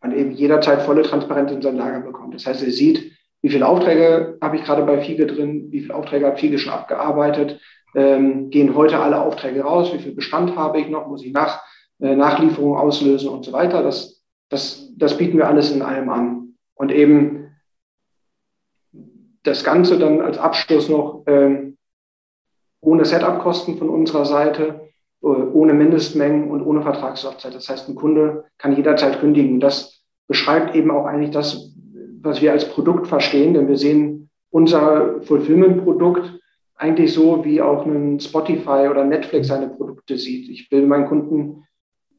und 0.00 0.12
eben 0.12 0.32
jederzeit 0.32 0.82
volle 0.82 1.02
Transparenz 1.02 1.52
in 1.52 1.62
sein 1.62 1.76
Lager 1.76 2.00
bekommt. 2.00 2.34
Das 2.34 2.46
heißt, 2.46 2.62
er 2.62 2.70
sieht, 2.70 3.12
wie 3.42 3.50
viele 3.50 3.68
Aufträge 3.68 4.38
habe 4.40 4.56
ich 4.56 4.64
gerade 4.64 4.82
bei 4.82 5.00
FIGE 5.00 5.26
drin, 5.26 5.70
wie 5.70 5.80
viele 5.80 5.94
Aufträge 5.94 6.26
hat 6.26 6.40
FIGE 6.40 6.58
schon 6.58 6.72
abgearbeitet, 6.72 7.60
ähm, 7.94 8.50
gehen 8.50 8.74
heute 8.74 8.98
alle 8.98 9.20
Aufträge 9.20 9.62
raus, 9.62 9.92
wie 9.92 9.98
viel 9.98 10.14
Bestand 10.14 10.56
habe 10.56 10.80
ich 10.80 10.88
noch, 10.88 11.06
muss 11.06 11.24
ich 11.24 11.32
nach, 11.32 11.62
äh, 12.00 12.14
Nachlieferung 12.14 12.76
auslösen 12.76 13.28
und 13.28 13.44
so 13.44 13.52
weiter. 13.52 13.82
Das, 13.82 14.22
das, 14.48 14.90
das 14.96 15.16
bieten 15.16 15.38
wir 15.38 15.48
alles 15.48 15.70
in 15.70 15.82
einem 15.82 16.08
an. 16.08 16.54
Und 16.74 16.92
eben 16.92 17.56
das 19.42 19.64
Ganze 19.64 19.98
dann 19.98 20.20
als 20.20 20.38
Abschluss 20.38 20.88
noch 20.88 21.22
ähm, 21.26 21.78
ohne 22.80 23.04
Setup-Kosten 23.04 23.78
von 23.78 23.88
unserer 23.88 24.24
Seite, 24.24 24.88
ohne 25.20 25.74
Mindestmengen 25.74 26.50
und 26.50 26.62
ohne 26.62 26.82
Vertragslaufzeit. 26.82 27.54
Das 27.54 27.68
heißt, 27.68 27.88
ein 27.88 27.94
Kunde 27.94 28.44
kann 28.58 28.76
jederzeit 28.76 29.20
kündigen. 29.20 29.60
Das 29.60 30.02
beschreibt 30.28 30.74
eben 30.74 30.90
auch 30.90 31.06
eigentlich 31.06 31.30
das, 31.30 31.74
was 32.20 32.42
wir 32.42 32.52
als 32.52 32.68
Produkt 32.68 33.06
verstehen, 33.06 33.54
denn 33.54 33.68
wir 33.68 33.76
sehen 33.76 34.30
unser 34.50 35.20
Fulfillment-Produkt 35.22 36.38
eigentlich 36.76 37.12
so, 37.14 37.44
wie 37.44 37.62
auch 37.62 37.86
ein 37.86 38.20
Spotify 38.20 38.88
oder 38.90 39.04
Netflix 39.04 39.48
seine 39.48 39.68
Produkte 39.68 40.18
sieht. 40.18 40.48
Ich 40.50 40.70
will 40.70 40.86
meinen 40.86 41.06
Kunden 41.06 41.64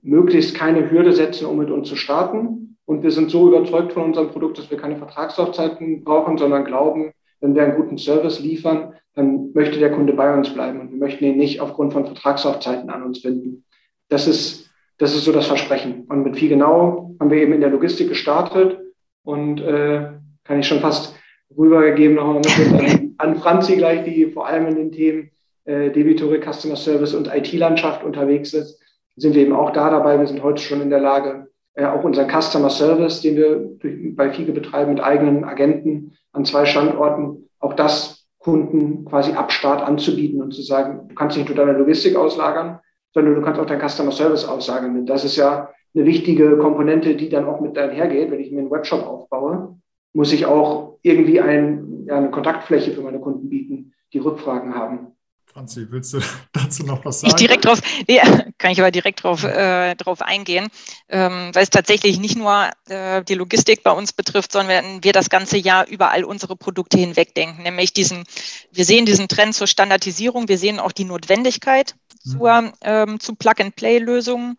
möglichst 0.02 0.56
keine 0.56 0.90
Hürde 0.90 1.14
setzen, 1.14 1.46
um 1.46 1.58
mit 1.58 1.70
uns 1.70 1.90
zu 1.90 1.96
starten. 1.96 2.78
Und 2.86 3.04
wir 3.04 3.12
sind 3.12 3.30
so 3.30 3.48
überzeugt 3.48 3.94
von 3.94 4.04
unserem 4.04 4.30
Produkt, 4.30 4.58
dass 4.58 4.72
wir 4.72 4.78
keine 4.78 4.98
Vertragslaufzeiten 4.98 6.04
brauchen, 6.04 6.38
sondern 6.38 6.66
glauben, 6.66 7.12
wenn 7.42 7.54
wir 7.54 7.64
einen 7.64 7.76
guten 7.76 7.98
Service 7.98 8.40
liefern, 8.40 8.94
dann 9.18 9.52
möchte 9.54 9.80
der 9.80 9.92
Kunde 9.92 10.14
bei 10.14 10.32
uns 10.32 10.54
bleiben 10.54 10.80
und 10.80 10.92
wir 10.92 11.00
möchten 11.00 11.26
ihn 11.26 11.38
nicht 11.38 11.60
aufgrund 11.60 11.92
von 11.92 12.06
Vertragslaufzeiten 12.06 12.92
an 12.92 13.02
uns 13.02 13.24
binden. 13.24 13.66
Das 14.10 14.28
ist, 14.28 14.70
das 15.00 15.16
ist 15.16 15.26
so 15.26 15.32
das 15.32 15.48
Versprechen. 15.48 16.06
Und 16.08 16.24
mit 16.24 16.38
viel 16.38 16.50
genau 16.50 17.16
haben 17.20 17.32
wir 17.32 17.40
eben 17.42 17.54
in 17.54 17.62
der 17.62 17.72
Logistik 17.72 18.10
gestartet 18.10 18.80
und 19.24 19.60
äh, 19.60 20.12
kann 20.44 20.60
ich 20.60 20.68
schon 20.68 20.82
fast 20.82 21.16
rübergegeben 21.58 22.16
nochmal 22.16 22.44
an, 22.80 23.16
an 23.18 23.36
Franzi 23.38 23.78
gleich, 23.78 24.04
die 24.04 24.28
vor 24.28 24.46
allem 24.46 24.68
in 24.68 24.76
den 24.76 24.92
Themen 24.92 25.32
äh, 25.66 25.90
Debitory, 25.90 26.40
Customer 26.40 26.76
Service 26.76 27.16
und 27.16 27.34
IT-Landschaft 27.34 28.04
unterwegs 28.04 28.54
ist, 28.54 28.80
sind 29.16 29.34
wir 29.34 29.42
eben 29.42 29.54
auch 29.54 29.72
da 29.72 29.90
dabei. 29.90 30.20
Wir 30.20 30.28
sind 30.28 30.44
heute 30.44 30.62
schon 30.62 30.80
in 30.80 30.92
der 30.92 31.00
Lage, 31.00 31.48
äh, 31.74 31.86
auch 31.86 32.04
unseren 32.04 32.30
Customer 32.30 32.70
Service, 32.70 33.22
den 33.22 33.36
wir 33.36 33.58
durch, 33.80 34.16
bei 34.16 34.32
FIGE 34.32 34.52
betreiben 34.52 34.94
mit 34.94 35.04
eigenen 35.04 35.44
Agenten 35.44 36.16
an 36.34 36.46
zwei 36.46 36.66
Standorten, 36.66 37.50
auch 37.60 37.74
das 37.74 38.17
Kunden 38.48 39.04
quasi 39.04 39.34
ab 39.34 39.52
Start 39.52 39.82
anzubieten 39.82 40.42
und 40.42 40.54
zu 40.54 40.62
sagen, 40.62 41.10
du 41.10 41.16
kannst 41.16 41.36
nicht 41.36 41.50
nur 41.50 41.58
deine 41.58 41.78
Logistik 41.78 42.16
auslagern, 42.16 42.80
sondern 43.14 43.36
du 43.36 43.42
kannst 43.42 43.60
auch 43.60 43.66
dein 43.66 43.86
Customer 43.86 44.14
Service 44.14 44.46
auslagern. 44.46 45.06
Das 45.06 45.26
ist 45.26 45.36
ja 45.36 45.70
eine 45.94 46.06
wichtige 46.06 46.58
Komponente, 46.58 47.16
die 47.16 47.28
dann 47.28 47.44
auch 47.44 47.60
mit 47.60 47.78
einhergeht. 47.78 48.32
Wenn 48.32 48.40
ich 48.40 48.50
mir 48.50 48.60
einen 48.60 48.72
Webshop 48.72 49.06
aufbaue, 49.06 49.78
muss 50.14 50.32
ich 50.32 50.46
auch 50.46 50.98
irgendwie 51.02 51.42
ein, 51.42 52.06
ja, 52.06 52.16
eine 52.16 52.32
Kontaktfläche 52.32 52.92
für 52.92 53.02
meine 53.02 53.20
Kunden 53.20 53.50
bieten, 53.50 53.94
die 54.14 54.20
Rückfragen 54.20 54.74
haben. 54.74 55.17
Franzi, 55.58 55.88
willst 55.90 56.14
du 56.14 56.20
dazu 56.54 56.84
noch 56.84 57.04
was 57.04 57.22
sagen? 57.22 57.32
Ich 57.32 57.36
direkt 57.36 57.66
drauf, 57.66 57.82
nee, 58.08 58.20
kann 58.60 58.72
ich 58.72 58.80
aber 58.80 58.92
direkt 58.92 59.24
drauf, 59.24 59.44
äh, 59.44 59.96
drauf 59.96 60.22
eingehen, 60.22 60.68
ähm, 61.10 61.50
weil 61.52 61.64
es 61.64 61.72
tatsächlich 61.72 62.20
nicht 62.20 62.38
nur 62.38 62.70
äh, 62.90 63.24
die 63.24 63.34
Logistik 63.34 63.82
bei 63.82 63.90
uns 63.90 64.14
betrifft, 64.14 64.52
sondern 64.52 65.04
wir 65.04 65.14
das 65.14 65.32
ganze 65.32 65.58
Jahr 65.58 65.88
überall 65.88 66.26
unsere 66.26 66.56
Produkte 66.56 67.00
hinwegdenken. 67.00 67.64
Nämlich 67.64 67.92
diesen, 67.92 68.26
wir 68.72 68.86
sehen 68.86 69.08
diesen 69.08 69.30
Trend 69.30 69.56
zur 69.56 69.66
Standardisierung, 69.66 70.48
wir 70.48 70.60
sehen 70.60 70.80
auch 70.80 70.92
die 70.92 71.06
Notwendigkeit 71.06 71.96
mhm. 72.24 72.30
zur, 72.30 72.74
ähm, 72.82 73.20
zu 73.20 73.34
Plug-and-Play-Lösungen 73.34 74.58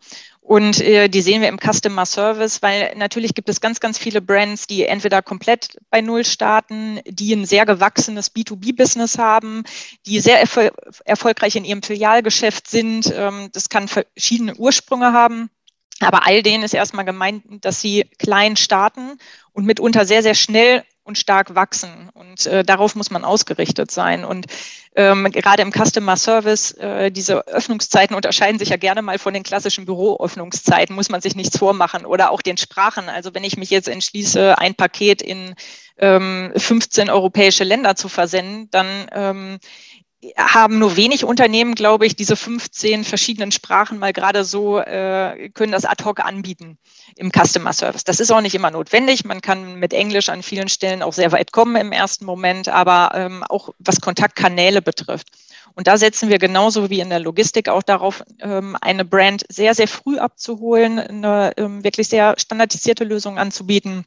und 0.49 0.81
äh, 0.81 1.09
die 1.09 1.21
sehen 1.21 1.43
wir 1.43 1.47
im 1.47 1.59
Customer 1.59 2.07
Service, 2.07 2.63
weil 2.63 2.95
natürlich 2.95 3.35
gibt 3.35 3.49
es 3.49 3.61
ganz, 3.61 3.79
ganz 3.79 3.99
viele 3.99 4.19
Brands, 4.19 4.65
die 4.65 4.83
entweder 4.83 5.21
komplett 5.21 5.77
bei 5.91 6.01
Null 6.01 6.25
starten, 6.25 7.01
die 7.05 7.33
ein 7.33 7.45
sehr 7.45 7.67
gewachsenes 7.67 8.33
B2B-Business 8.33 9.19
haben, 9.19 9.61
die 10.07 10.19
sehr 10.19 10.39
erfol 10.39 10.71
erfolgreich 11.05 11.55
in 11.55 11.65
ihrem 11.65 11.83
Filialgeschäft 11.83 12.67
sind. 12.67 13.13
Ähm, 13.15 13.49
das 13.53 13.69
kann 13.69 13.87
verschiedene 13.87 14.55
Ursprünge 14.55 15.13
haben. 15.13 15.51
Aber 15.99 16.25
all 16.25 16.41
denen 16.41 16.63
ist 16.63 16.73
erstmal 16.73 17.05
gemeint, 17.05 17.43
dass 17.63 17.79
sie 17.79 18.09
klein 18.17 18.55
starten 18.55 19.19
und 19.51 19.65
mitunter 19.65 20.03
sehr, 20.07 20.23
sehr 20.23 20.33
schnell 20.33 20.83
und 21.09 21.17
stark 21.17 21.55
wachsen. 21.55 22.09
Und 22.13 22.45
äh, 22.45 22.63
darauf 22.63 22.95
muss 22.95 23.09
man 23.11 23.25
ausgerichtet 23.25 23.91
sein. 23.91 24.23
Und 24.23 24.45
ähm, 24.95 25.29
gerade 25.31 25.61
im 25.61 25.73
Customer 25.73 26.15
Service, 26.15 26.71
äh, 26.73 27.11
diese 27.11 27.47
Öffnungszeiten 27.47 28.15
unterscheiden 28.15 28.59
sich 28.59 28.69
ja 28.69 28.77
gerne 28.77 29.01
mal 29.01 29.17
von 29.17 29.33
den 29.33 29.43
klassischen 29.43 29.85
Büroöffnungszeiten, 29.85 30.95
muss 30.95 31.09
man 31.09 31.19
sich 31.19 31.35
nichts 31.35 31.57
vormachen. 31.57 32.05
Oder 32.05 32.31
auch 32.31 32.41
den 32.41 32.57
Sprachen. 32.57 33.09
Also 33.09 33.33
wenn 33.33 33.43
ich 33.43 33.57
mich 33.57 33.71
jetzt 33.71 33.89
entschließe, 33.89 34.57
ein 34.57 34.75
Paket 34.75 35.21
in 35.21 35.55
ähm, 35.97 36.53
15 36.55 37.09
europäische 37.09 37.63
Länder 37.63 37.95
zu 37.95 38.07
versenden, 38.07 38.69
dann 38.71 39.07
ähm, 39.11 39.59
haben 40.35 40.79
nur 40.79 40.97
wenig 40.97 41.23
Unternehmen, 41.23 41.75
glaube 41.75 42.05
ich, 42.05 42.15
diese 42.15 42.35
15 42.35 43.05
verschiedenen 43.05 43.51
Sprachen 43.51 43.99
mal 43.99 44.11
gerade 44.11 44.43
so, 44.43 44.79
äh, 44.79 45.49
können 45.53 45.71
das 45.71 45.85
ad 45.85 46.03
hoc 46.03 46.19
anbieten 46.19 46.77
im 47.15 47.31
Customer 47.31 47.71
Service. 47.71 48.03
Das 48.03 48.19
ist 48.19 48.29
auch 48.31 48.41
nicht 48.41 48.55
immer 48.55 48.69
notwendig. 48.69 49.23
Man 49.23 49.39
kann 49.39 49.75
mit 49.75 49.93
Englisch 49.93 50.27
an 50.27 50.43
vielen 50.43 50.67
Stellen 50.67 51.03
auch 51.03 51.13
sehr 51.13 51.31
weit 51.31 51.53
kommen 51.53 51.77
im 51.77 51.93
ersten 51.93 52.25
Moment, 52.25 52.67
aber 52.67 53.11
ähm, 53.13 53.43
auch 53.47 53.69
was 53.79 54.01
Kontaktkanäle 54.01 54.81
betrifft. 54.81 55.29
Und 55.73 55.87
da 55.87 55.97
setzen 55.97 56.29
wir 56.29 56.39
genauso 56.39 56.89
wie 56.89 56.99
in 56.99 57.09
der 57.09 57.19
Logistik 57.19 57.69
auch 57.69 57.83
darauf, 57.83 58.21
ähm, 58.39 58.75
eine 58.81 59.05
Brand 59.05 59.45
sehr, 59.47 59.73
sehr 59.73 59.87
früh 59.87 60.17
abzuholen, 60.17 60.99
eine 60.99 61.53
ähm, 61.55 61.85
wirklich 61.85 62.09
sehr 62.09 62.35
standardisierte 62.37 63.05
Lösung 63.05 63.37
anzubieten 63.37 64.03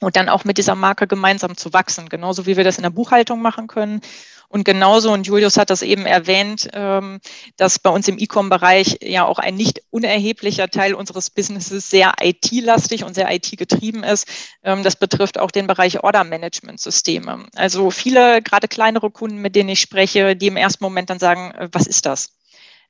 und 0.00 0.14
dann 0.14 0.28
auch 0.28 0.44
mit 0.44 0.58
dieser 0.58 0.76
Marke 0.76 1.08
gemeinsam 1.08 1.56
zu 1.56 1.72
wachsen, 1.72 2.08
genauso 2.08 2.46
wie 2.46 2.56
wir 2.56 2.64
das 2.64 2.76
in 2.76 2.82
der 2.82 2.90
Buchhaltung 2.90 3.42
machen 3.42 3.66
können 3.66 4.00
und 4.48 4.64
genauso, 4.64 5.12
und 5.12 5.26
Julius 5.26 5.56
hat 5.56 5.70
das 5.70 5.82
eben 5.82 6.06
erwähnt, 6.06 6.68
ähm, 6.72 7.20
dass 7.56 7.78
bei 7.78 7.90
uns 7.90 8.08
im 8.08 8.18
E-Com-Bereich 8.18 8.98
ja 9.02 9.24
auch 9.24 9.38
ein 9.38 9.56
nicht 9.56 9.82
unerheblicher 9.90 10.68
Teil 10.68 10.94
unseres 10.94 11.30
Businesses 11.30 11.90
sehr 11.90 12.14
IT-lastig 12.20 13.04
und 13.04 13.14
sehr 13.14 13.32
IT-getrieben 13.32 14.04
ist. 14.04 14.26
Ähm, 14.62 14.82
das 14.82 14.96
betrifft 14.96 15.38
auch 15.38 15.50
den 15.50 15.66
Bereich 15.66 16.02
Order-Management-Systeme. 16.02 17.46
Also 17.54 17.90
viele, 17.90 18.42
gerade 18.42 18.68
kleinere 18.68 19.10
Kunden, 19.10 19.38
mit 19.38 19.56
denen 19.56 19.70
ich 19.70 19.80
spreche, 19.80 20.36
die 20.36 20.46
im 20.48 20.56
ersten 20.56 20.84
Moment 20.84 21.10
dann 21.10 21.18
sagen, 21.18 21.52
äh, 21.52 21.68
was 21.72 21.86
ist 21.86 22.06
das? 22.06 22.35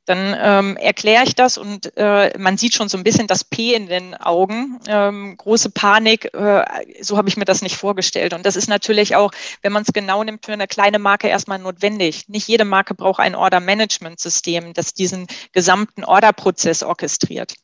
Dann 0.07 0.37
ähm, 0.41 0.77
erkläre 0.77 1.25
ich 1.25 1.35
das 1.35 1.59
und 1.59 1.97
äh, 1.97 2.37
man 2.39 2.57
sieht 2.57 2.75
schon 2.75 2.89
so 2.89 2.97
ein 2.97 3.03
bisschen 3.03 3.27
das 3.27 3.43
P 3.43 3.75
in 3.75 3.89
den 3.89 4.15
Augen. 4.15 4.79
Ähm, 4.87 5.37
große 5.37 5.71
Panik, 5.71 6.33
äh, 6.33 6.65
so 7.01 7.17
habe 7.17 7.29
ich 7.29 7.37
mir 7.37 7.45
das 7.45 7.61
nicht 7.61 7.77
vorgestellt. 7.77 8.33
Und 8.33 8.47
das 8.47 8.55
ist 8.55 8.69
natürlich 8.69 9.17
auch, 9.17 9.33
wenn 9.63 9.73
man 9.73 9.83
es 9.83 9.93
genau 9.93 10.23
nimmt, 10.23 10.47
für 10.47 10.53
eine 10.53 10.69
kleine 10.69 11.01
Marke 11.01 11.27
erstmal 11.27 11.59
notwendig. 11.59 12.29
Nicht 12.29 12.47
jede 12.47 12.65
Marke 12.65 12.95
braucht 12.95 13.19
ein 13.19 13.35
Order-Management-System, 13.35 14.73
das 14.75 14.95
diesen 14.95 15.27
gesamten 15.53 16.05
Orderprozess 16.05 16.85
orchestriert. 16.85 17.55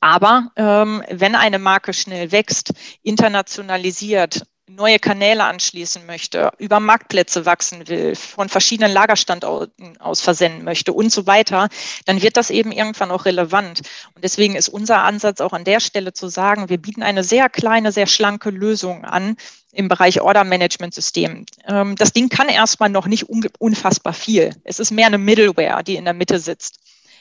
Aber 0.00 0.50
ähm, 0.56 1.02
wenn 1.10 1.36
eine 1.36 1.60
Marke 1.60 1.92
schnell 1.94 2.32
wächst, 2.32 2.72
internationalisiert, 3.02 4.42
neue 4.68 4.98
Kanäle 4.98 5.44
anschließen 5.44 6.06
möchte, 6.06 6.50
über 6.58 6.80
Marktplätze 6.80 7.46
wachsen 7.46 7.88
will, 7.88 8.14
von 8.14 8.48
verschiedenen 8.48 8.92
Lagerstandorten 8.92 10.00
aus 10.00 10.20
versenden 10.20 10.64
möchte 10.64 10.92
und 10.92 11.10
so 11.10 11.26
weiter, 11.26 11.68
dann 12.04 12.22
wird 12.22 12.36
das 12.36 12.50
eben 12.50 12.72
irgendwann 12.72 13.10
auch 13.10 13.24
relevant. 13.24 13.82
Und 14.14 14.24
deswegen 14.24 14.54
ist 14.56 14.68
unser 14.68 15.02
Ansatz 15.02 15.40
auch 15.40 15.52
an 15.52 15.64
der 15.64 15.80
Stelle 15.80 16.12
zu 16.12 16.28
sagen, 16.28 16.68
wir 16.68 16.78
bieten 16.78 17.02
eine 17.02 17.24
sehr 17.24 17.48
kleine, 17.48 17.92
sehr 17.92 18.06
schlanke 18.06 18.50
Lösung 18.50 19.04
an 19.04 19.36
im 19.72 19.88
Bereich 19.88 20.20
Order 20.20 20.44
Management 20.44 20.94
System. 20.94 21.44
Ähm, 21.66 21.96
das 21.96 22.12
Ding 22.12 22.28
kann 22.28 22.48
erstmal 22.48 22.90
noch 22.90 23.06
nicht 23.06 23.26
unfassbar 23.28 24.12
viel. 24.12 24.54
Es 24.64 24.78
ist 24.78 24.90
mehr 24.90 25.06
eine 25.06 25.18
Middleware, 25.18 25.82
die 25.82 25.96
in 25.96 26.04
der 26.04 26.14
Mitte 26.14 26.38
sitzt. 26.38 26.80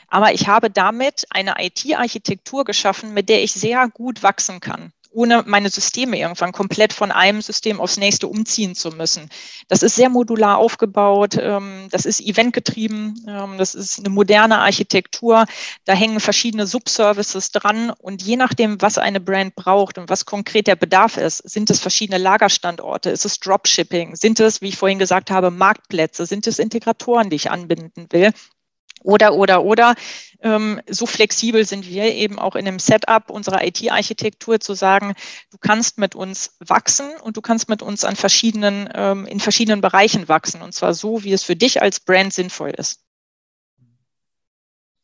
Aber 0.10 0.34
ich 0.34 0.48
habe 0.48 0.70
damit 0.70 1.26
eine 1.32 1.56
IT-Architektur 1.60 2.64
geschaffen, 2.64 3.14
mit 3.14 3.28
der 3.28 3.44
ich 3.44 3.52
sehr 3.52 3.90
gut 3.90 4.24
wachsen 4.24 4.62
kann 4.62 4.94
ohne 5.12 5.44
meine 5.46 5.70
Systeme 5.70 6.18
irgendwann 6.18 6.52
komplett 6.52 6.94
von 6.94 7.12
einem 7.12 7.42
System 7.42 7.80
aufs 7.80 7.98
nächste 7.98 8.28
umziehen 8.28 8.76
zu 8.76 8.90
müssen. 8.92 9.30
Das 9.68 9.84
ist 9.84 9.96
sehr 9.96 10.10
modular 10.10 10.58
aufgebaut, 10.58 11.38
ähm, 11.40 11.88
das 11.92 12.06
ist 12.06 12.22
eventgetrieben, 12.22 13.26
ähm, 13.28 13.58
das 13.58 13.76
ist 13.76 14.00
eine 14.00 14.10
moderne 14.10 14.60
Architektur, 14.60 15.46
da 15.86 15.94
hängen 15.94 16.20
verschiedene 16.20 16.68
Subservices 16.68 17.52
dran 17.52 17.90
und 17.90 18.22
je 18.22 18.36
nachdem, 18.36 18.82
was 18.82 18.98
eine 18.98 19.20
Brand 19.20 19.56
braucht 19.56 19.98
und 19.98 20.10
was 20.10 20.26
konkret 20.26 20.68
der 20.68 20.76
Bedarf 20.76 21.18
ist, 21.18 21.38
sind 21.50 21.70
es 21.70 21.80
verschiedene 21.80 22.18
Lagerstandorte, 22.18 23.10
ist 23.10 23.26
es 23.26 23.40
Dropshipping, 23.40 24.16
sind 24.16 24.40
es, 24.40 24.62
wie 24.62 24.70
ich 24.70 24.78
vorhin 24.78 25.00
gesagt 25.00 25.32
habe, 25.32 25.52
Marktplätze, 25.52 26.26
sind 26.26 26.48
es 26.48 26.60
Integratoren, 26.60 27.30
die 27.30 27.36
ich 27.36 27.52
anbinden 27.52 28.08
will. 28.12 28.32
Oder, 29.04 29.34
oder, 29.34 29.64
oder. 29.64 29.96
Ähm, 30.42 30.82
so 30.88 31.06
flexibel 31.06 31.66
sind 31.66 31.88
wir 31.88 32.14
eben 32.14 32.38
auch 32.38 32.56
in 32.56 32.66
dem 32.66 32.80
Setup 32.80 33.30
unserer 33.30 33.66
IT-Architektur 33.66 34.60
zu 34.60 34.74
sagen, 34.76 35.16
du 35.52 35.58
kannst 35.60 35.98
mit 35.98 36.14
uns 36.14 36.56
wachsen 36.60 37.08
und 37.24 37.38
du 37.38 37.42
kannst 37.42 37.70
mit 37.70 37.82
uns 37.82 38.04
an 38.04 38.16
verschiedenen, 38.16 38.90
ähm, 38.94 39.26
in 39.26 39.40
verschiedenen 39.40 39.82
Bereichen 39.82 40.28
wachsen. 40.28 40.62
Und 40.62 40.74
zwar 40.74 40.94
so, 40.94 41.24
wie 41.24 41.34
es 41.34 41.44
für 41.44 41.56
dich 41.56 41.82
als 41.82 42.00
Brand 42.00 42.34
sinnvoll 42.34 42.72
ist. 42.72 43.02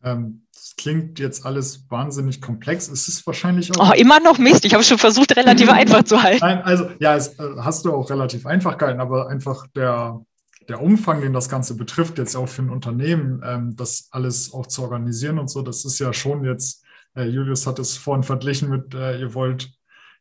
Ähm, 0.03 0.45
das 0.53 0.75
klingt 0.75 1.17
jetzt 1.19 1.45
alles 1.45 1.89
wahnsinnig 1.89 2.41
komplex. 2.41 2.87
Es 2.89 3.07
ist 3.07 3.25
wahrscheinlich 3.25 3.71
auch. 3.77 3.91
Oh, 3.91 3.93
immer 3.93 4.19
noch 4.19 4.37
Mist. 4.37 4.65
Ich 4.65 4.73
habe 4.73 4.83
schon 4.83 4.97
versucht, 4.97 5.35
relativ 5.35 5.69
einfach 5.71 6.03
zu 6.03 6.21
halten. 6.21 6.45
Nein, 6.45 6.61
also, 6.61 6.89
ja, 6.99 7.15
es, 7.15 7.39
äh, 7.39 7.55
hast 7.59 7.85
du 7.85 7.93
auch 7.93 8.09
relativ 8.09 8.45
einfach 8.45 8.77
gehalten, 8.77 8.99
aber 8.99 9.29
einfach 9.29 9.67
der, 9.75 10.21
der 10.67 10.81
Umfang, 10.81 11.21
den 11.21 11.33
das 11.33 11.49
Ganze 11.49 11.75
betrifft, 11.75 12.17
jetzt 12.17 12.35
auch 12.35 12.47
für 12.47 12.61
ein 12.61 12.69
Unternehmen, 12.69 13.41
ähm, 13.43 13.75
das 13.75 14.07
alles 14.11 14.53
auch 14.53 14.67
zu 14.67 14.83
organisieren 14.83 15.39
und 15.39 15.49
so, 15.49 15.61
das 15.61 15.85
ist 15.85 15.99
ja 15.99 16.13
schon 16.13 16.43
jetzt, 16.45 16.83
äh, 17.15 17.25
Julius 17.25 17.67
hat 17.67 17.79
es 17.79 17.97
vorhin 17.97 18.23
verglichen 18.23 18.69
mit, 18.69 18.93
äh, 18.93 19.19
ihr 19.19 19.33
wollt, 19.33 19.71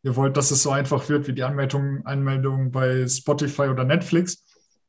ihr 0.03 0.17
wollt, 0.17 0.37
dass 0.37 0.51
es 0.51 0.63
so 0.63 0.71
einfach 0.71 1.09
wird 1.09 1.29
wie 1.29 1.33
die 1.33 1.45
Anmeldung, 1.45 2.05
Anmeldung 2.05 2.71
bei 2.71 3.07
Spotify 3.07 3.63
oder 3.63 3.85
Netflix. 3.85 4.45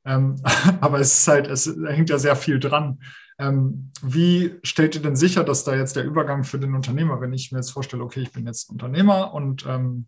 Ähm, 0.06 0.42
aber 0.82 1.00
es 1.00 1.20
ist 1.20 1.28
halt, 1.28 1.48
es 1.48 1.66
hängt 1.88 2.10
ja 2.10 2.18
sehr 2.18 2.36
viel 2.36 2.60
dran. 2.60 3.00
Ähm, 3.40 3.92
wie 4.02 4.56
stellt 4.64 4.96
ihr 4.96 5.02
denn 5.02 5.16
sicher, 5.16 5.44
dass 5.44 5.64
da 5.64 5.76
jetzt 5.76 5.96
der 5.96 6.06
Übergang 6.06 6.44
für 6.44 6.60
den 6.60 6.76
Unternehmer, 6.76 7.20
wenn 7.22 7.34
ich 7.34 7.52
mir 7.52 7.60
jetzt 7.60 7.72
vorstelle, 7.72 8.04
okay, 8.04 8.22
ich 8.22 8.32
bin 8.32 8.46
jetzt 8.46 8.70
Unternehmer 8.70 9.34
und, 9.34 9.66
ähm, 9.66 10.08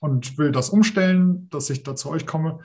und 0.00 0.38
will 0.38 0.52
das 0.52 0.70
umstellen, 0.70 1.48
dass 1.50 1.70
ich 1.70 1.82
da 1.82 1.94
zu 1.94 2.10
euch 2.10 2.26
komme, 2.26 2.60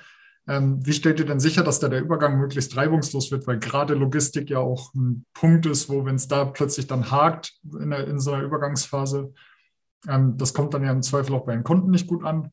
wie 0.51 0.94
stellt 0.94 1.20
ihr 1.20 1.25
denn 1.25 1.39
sicher, 1.39 1.63
dass 1.63 1.79
da 1.79 1.89
der 1.89 2.01
Übergang 2.01 2.39
möglichst 2.39 2.75
reibungslos 2.75 3.32
wird? 3.32 3.46
Weil 3.46 3.60
gerade 3.60 3.94
Logistik 3.94 4.50
ja 4.50 4.60
auch 4.60 4.94
ein 4.96 5.25
Punkt 5.34 5.65
ist, 5.65 5.89
wo, 5.89 6.06
wenn 6.06 6.15
es 6.15 6.27
da 6.27 6.46
plötzlich 6.46 6.88
dann 6.88 7.12
hakt 7.12 7.53
in, 7.79 7.91
der, 7.91 8.08
in 8.08 8.20
so 8.20 8.32
einer 8.32 8.44
Übergangsphase, 8.44 9.34
ähm, 10.08 10.38
das 10.38 10.53
kommt 10.53 10.74
dann 10.74 10.84
ja 10.84 10.91
im 10.91 11.03
Zweifel 11.03 11.36
auch 11.36 11.46
bei 11.46 11.53
den 11.53 11.63
Kunden 11.63 11.91
nicht 11.91 12.08
gut 12.08 12.24
an. 12.24 12.51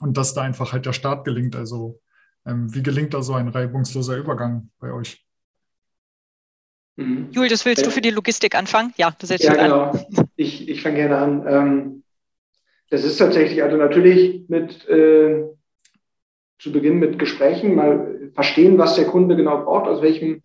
Und 0.00 0.16
dass 0.16 0.34
da 0.34 0.42
einfach 0.42 0.72
halt 0.72 0.86
der 0.86 0.92
Start 0.92 1.24
gelingt. 1.24 1.56
Also 1.56 2.00
ähm, 2.44 2.74
wie 2.74 2.82
gelingt 2.82 3.14
da 3.14 3.22
so 3.22 3.34
ein 3.34 3.48
reibungsloser 3.48 4.16
Übergang 4.16 4.70
bei 4.78 4.92
euch? 4.92 5.24
Mhm. 6.96 7.28
Julius, 7.30 7.64
willst 7.64 7.86
du 7.86 7.90
für 7.90 8.00
die 8.00 8.10
Logistik 8.10 8.54
anfangen? 8.54 8.92
Ja, 8.96 9.14
du 9.18 9.26
setzt 9.26 9.44
ja, 9.44 9.54
genau. 9.54 9.90
An. 9.90 10.04
Ich, 10.36 10.68
ich 10.68 10.82
fange 10.82 10.96
gerne 10.96 11.16
an. 11.18 11.44
Ähm, 11.46 12.02
das 12.90 13.02
ist 13.04 13.16
tatsächlich, 13.16 13.62
also 13.62 13.76
natürlich 13.76 14.48
mit 14.48 14.86
äh, 14.88 15.44
zu 16.64 16.72
Beginn 16.72 16.98
mit 16.98 17.18
Gesprächen 17.18 17.74
mal 17.74 18.30
verstehen, 18.32 18.78
was 18.78 18.96
der 18.96 19.04
Kunde 19.04 19.36
genau 19.36 19.62
braucht, 19.64 19.86
aus 19.86 20.00
welchem, 20.00 20.40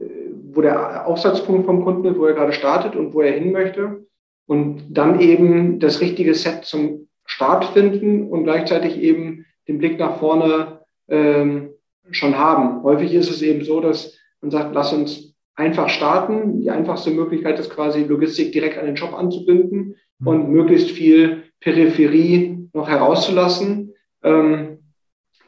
äh, 0.00 0.04
wo 0.52 0.60
der 0.62 1.06
Aufsatzpunkt 1.06 1.64
vom 1.64 1.84
Kunden 1.84 2.06
ist, 2.06 2.18
wo 2.18 2.26
er 2.26 2.34
gerade 2.34 2.52
startet 2.52 2.96
und 2.96 3.14
wo 3.14 3.20
er 3.20 3.32
hin 3.32 3.52
möchte. 3.52 4.04
Und 4.46 4.82
dann 4.90 5.20
eben 5.20 5.78
das 5.78 6.00
richtige 6.00 6.34
Set 6.34 6.64
zum 6.64 7.06
Start 7.24 7.66
finden 7.66 8.28
und 8.28 8.42
gleichzeitig 8.42 9.00
eben 9.00 9.46
den 9.68 9.78
Blick 9.78 9.96
nach 9.96 10.18
vorne 10.18 10.80
ähm, 11.06 11.70
schon 12.10 12.36
haben. 12.36 12.82
Häufig 12.82 13.14
ist 13.14 13.30
es 13.30 13.40
eben 13.40 13.62
so, 13.62 13.80
dass 13.80 14.18
man 14.40 14.50
sagt, 14.50 14.74
lass 14.74 14.92
uns 14.92 15.36
einfach 15.54 15.88
starten. 15.88 16.60
Die 16.60 16.70
einfachste 16.70 17.12
Möglichkeit 17.12 17.60
ist 17.60 17.70
quasi 17.70 18.02
Logistik 18.02 18.50
direkt 18.50 18.76
an 18.76 18.86
den 18.86 18.96
Job 18.96 19.14
anzubinden 19.14 19.94
mhm. 20.18 20.26
und 20.26 20.50
möglichst 20.50 20.90
viel 20.90 21.44
Peripherie 21.60 22.68
noch 22.72 22.88
herauszulassen. 22.88 23.94
Ähm, 24.24 24.69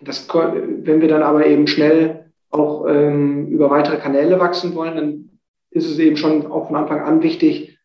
das, 0.05 0.29
wenn 0.29 1.01
wir 1.01 1.09
dann 1.09 1.23
aber 1.23 1.47
eben 1.47 1.67
schnell 1.67 2.31
auch 2.51 2.87
ähm, 2.89 3.49
über 3.49 3.71
weitere 3.71 3.97
Kanäle 3.97 4.39
wachsen 4.39 4.75
wollen, 4.75 4.97
dann 4.97 5.39
ist 5.71 5.89
es 5.89 5.99
eben 5.99 6.17
schon 6.17 6.47
auch 6.47 6.67
von 6.67 6.77
Anfang 6.77 7.01
an 7.01 7.23
wichtig 7.23 7.79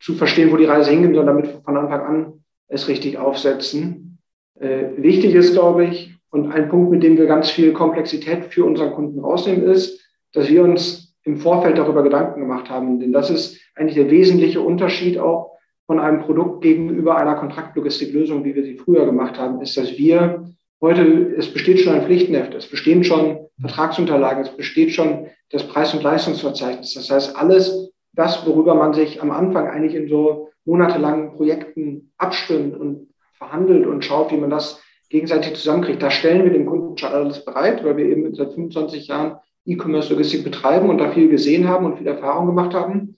zu 0.00 0.14
verstehen, 0.14 0.52
wo 0.52 0.56
die 0.56 0.66
Reise 0.66 0.90
hingeht 0.90 1.16
und 1.16 1.26
damit 1.26 1.48
von 1.64 1.76
Anfang 1.76 2.00
an 2.00 2.44
es 2.68 2.88
richtig 2.88 3.18
aufsetzen. 3.18 4.18
Äh, 4.60 4.88
wichtig 4.96 5.34
ist, 5.34 5.52
glaube 5.52 5.86
ich, 5.86 6.14
und 6.30 6.50
ein 6.52 6.68
Punkt, 6.68 6.90
mit 6.90 7.02
dem 7.02 7.16
wir 7.16 7.26
ganz 7.26 7.48
viel 7.48 7.72
Komplexität 7.72 8.46
für 8.46 8.64
unseren 8.64 8.92
Kunden 8.92 9.20
rausnehmen, 9.20 9.64
ist, 9.64 10.00
dass 10.32 10.48
wir 10.48 10.64
uns 10.64 11.14
im 11.22 11.38
Vorfeld 11.38 11.78
darüber 11.78 12.02
Gedanken 12.02 12.40
gemacht 12.40 12.68
haben. 12.68 13.00
Denn 13.00 13.12
das 13.12 13.30
ist 13.30 13.58
eigentlich 13.74 13.94
der 13.94 14.10
wesentliche 14.10 14.60
Unterschied 14.60 15.18
auch 15.18 15.52
von 15.86 16.00
einem 16.00 16.20
Produkt 16.20 16.62
gegenüber 16.62 17.16
einer 17.16 17.36
Kontraktlogistiklösung, 17.36 18.44
wie 18.44 18.54
wir 18.54 18.64
sie 18.64 18.76
früher 18.76 19.06
gemacht 19.06 19.38
haben, 19.38 19.60
ist, 19.60 19.76
dass 19.76 19.96
wir 19.96 20.44
Heute, 20.84 21.34
es 21.38 21.50
besteht 21.50 21.80
schon 21.80 21.94
ein 21.94 22.02
Pflichtenheft, 22.02 22.52
es 22.52 22.68
bestehen 22.68 23.04
schon 23.04 23.46
Vertragsunterlagen, 23.58 24.42
es 24.42 24.54
besteht 24.54 24.92
schon 24.92 25.28
das 25.48 25.66
Preis- 25.66 25.94
und 25.94 26.02
Leistungsverzeichnis. 26.02 26.92
Das 26.92 27.10
heißt, 27.10 27.36
alles 27.36 27.90
das, 28.12 28.46
worüber 28.46 28.74
man 28.74 28.92
sich 28.92 29.22
am 29.22 29.30
Anfang 29.30 29.66
eigentlich 29.66 29.94
in 29.94 30.10
so 30.10 30.50
monatelangen 30.66 31.32
Projekten 31.32 32.12
abstimmt 32.18 32.78
und 32.78 33.08
verhandelt 33.32 33.86
und 33.86 34.04
schaut, 34.04 34.30
wie 34.30 34.36
man 34.36 34.50
das 34.50 34.78
gegenseitig 35.08 35.54
zusammenkriegt, 35.54 36.02
da 36.02 36.10
stellen 36.10 36.44
wir 36.44 36.52
dem 36.52 36.66
Kunden 36.66 36.98
schon 36.98 37.14
alles 37.14 37.42
bereit, 37.46 37.82
weil 37.82 37.96
wir 37.96 38.04
eben 38.04 38.34
seit 38.34 38.52
25 38.52 39.06
Jahren 39.06 39.36
E-Commerce-Logistik 39.64 40.44
betreiben 40.44 40.90
und 40.90 40.98
da 40.98 41.12
viel 41.12 41.30
gesehen 41.30 41.66
haben 41.66 41.86
und 41.86 41.96
viel 41.96 42.08
Erfahrung 42.08 42.44
gemacht 42.44 42.74
haben. 42.74 43.16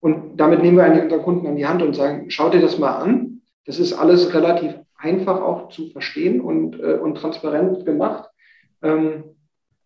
Und 0.00 0.36
damit 0.36 0.60
nehmen 0.60 0.76
wir 0.76 0.84
eigentlich 0.84 1.04
unseren 1.04 1.22
Kunden 1.22 1.46
an 1.46 1.56
die 1.56 1.66
Hand 1.66 1.80
und 1.82 1.96
sagen, 1.96 2.26
schau 2.28 2.50
dir 2.50 2.60
das 2.60 2.78
mal 2.78 2.96
an. 2.96 3.40
Das 3.64 3.78
ist 3.78 3.94
alles 3.94 4.34
relativ 4.34 4.74
einfach 4.98 5.40
auch 5.40 5.68
zu 5.68 5.88
verstehen 5.88 6.40
und, 6.40 6.78
äh, 6.80 6.94
und 6.94 7.16
transparent 7.16 7.84
gemacht. 7.84 8.28
Ähm, 8.82 9.24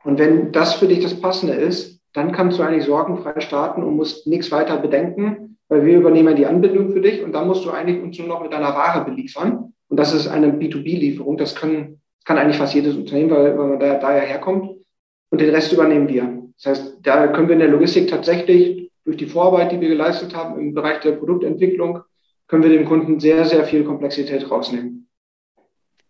und 0.04 0.18
wenn 0.18 0.52
das 0.52 0.74
für 0.74 0.86
dich 0.86 1.00
das 1.00 1.20
Passende 1.20 1.54
ist, 1.54 2.00
dann 2.12 2.32
kannst 2.32 2.58
du 2.58 2.62
eigentlich 2.62 2.84
sorgenfrei 2.84 3.40
starten 3.40 3.82
und 3.82 3.96
musst 3.96 4.26
nichts 4.26 4.50
weiter 4.50 4.76
bedenken, 4.78 5.58
weil 5.68 5.84
wir 5.84 5.98
übernehmen 5.98 6.36
die 6.36 6.46
Anbindung 6.46 6.90
für 6.90 7.00
dich 7.00 7.22
und 7.22 7.32
dann 7.32 7.46
musst 7.46 7.64
du 7.64 7.70
eigentlich 7.70 8.02
uns 8.02 8.18
nur 8.18 8.28
noch 8.28 8.42
mit 8.42 8.52
deiner 8.52 8.74
Ware 8.74 9.04
beliefern. 9.04 9.72
Und 9.88 9.96
das 9.96 10.12
ist 10.12 10.26
eine 10.26 10.48
B2B-Lieferung. 10.48 11.36
Das 11.36 11.54
kann, 11.54 12.00
kann 12.24 12.38
eigentlich 12.38 12.56
fast 12.56 12.74
jedes 12.74 12.96
Unternehmen, 12.96 13.30
weil, 13.30 13.58
weil 13.58 13.68
man 13.68 13.80
da, 13.80 13.94
daher 13.98 14.22
herkommt. 14.22 14.70
Und 15.30 15.40
den 15.40 15.50
Rest 15.50 15.72
übernehmen 15.72 16.08
wir. 16.08 16.42
Das 16.56 16.78
heißt, 16.78 16.98
da 17.02 17.28
können 17.28 17.48
wir 17.48 17.54
in 17.54 17.60
der 17.60 17.68
Logistik 17.68 18.08
tatsächlich 18.08 18.90
durch 19.04 19.16
die 19.16 19.26
Vorarbeit, 19.26 19.72
die 19.72 19.80
wir 19.80 19.88
geleistet 19.88 20.34
haben 20.34 20.58
im 20.60 20.74
Bereich 20.74 21.00
der 21.00 21.12
Produktentwicklung, 21.12 22.00
können 22.50 22.64
wir 22.64 22.70
dem 22.70 22.84
Kunden 22.84 23.20
sehr, 23.20 23.44
sehr 23.46 23.64
viel 23.64 23.84
Komplexität 23.84 24.50
rausnehmen. 24.50 25.08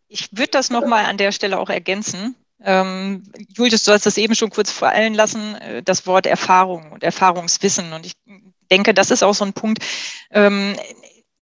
Ich 0.08 0.30
würde 0.32 0.50
das 0.50 0.70
nochmal 0.70 1.04
an 1.04 1.18
der 1.18 1.32
Stelle 1.32 1.58
auch 1.58 1.68
ergänzen. 1.68 2.34
Ähm, 2.64 3.22
Julius, 3.54 3.84
du 3.84 3.92
hast 3.92 4.06
das 4.06 4.16
eben 4.16 4.34
schon 4.34 4.50
kurz 4.50 4.72
fallen 4.72 5.12
lassen, 5.14 5.54
äh, 5.56 5.82
das 5.82 6.06
Wort 6.06 6.26
Erfahrung 6.26 6.92
und 6.92 7.04
Erfahrungswissen. 7.04 7.92
Und 7.92 8.06
ich 8.06 8.14
denke, 8.70 8.94
das 8.94 9.10
ist 9.10 9.22
auch 9.22 9.34
so 9.34 9.44
ein 9.44 9.52
Punkt, 9.52 9.84
ähm, 10.30 10.74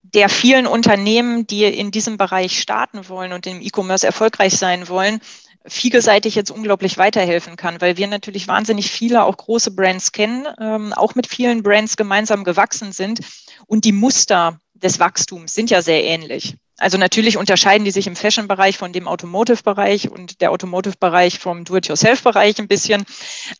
der 0.01 0.29
vielen 0.29 0.65
Unternehmen, 0.65 1.45
die 1.45 1.65
in 1.65 1.91
diesem 1.91 2.17
Bereich 2.17 2.61
starten 2.61 3.09
wollen 3.09 3.33
und 3.33 3.45
im 3.47 3.61
E-Commerce 3.61 4.07
erfolgreich 4.07 4.57
sein 4.57 4.87
wollen, 4.87 5.19
vielseitig 5.65 6.35
jetzt 6.35 6.51
unglaublich 6.51 6.97
weiterhelfen 6.97 7.57
kann, 7.57 7.81
weil 7.81 7.97
wir 7.97 8.07
natürlich 8.07 8.47
wahnsinnig 8.47 8.91
viele 8.91 9.25
auch 9.25 9.35
große 9.35 9.71
Brands 9.71 10.13
kennen, 10.13 10.47
ähm, 10.59 10.93
auch 10.93 11.15
mit 11.15 11.27
vielen 11.27 11.63
Brands 11.63 11.97
gemeinsam 11.97 12.45
gewachsen 12.45 12.93
sind 12.93 13.19
und 13.67 13.83
die 13.83 13.91
Muster 13.91 14.59
des 14.75 14.99
Wachstums 14.99 15.53
sind 15.53 15.69
ja 15.69 15.81
sehr 15.81 16.03
ähnlich. 16.03 16.55
Also 16.77 16.97
natürlich 16.97 17.37
unterscheiden 17.37 17.85
die 17.85 17.91
sich 17.91 18.05
im 18.05 18.17
Fashion-Bereich 18.17 18.77
von 18.77 18.91
dem 18.91 19.07
Automotive-Bereich 19.07 20.11
und 20.11 20.41
der 20.41 20.51
Automotive-Bereich 20.51 21.39
vom 21.39 21.63
Do-it-yourself-Bereich 21.63 22.59
ein 22.59 22.67
bisschen. 22.67 23.05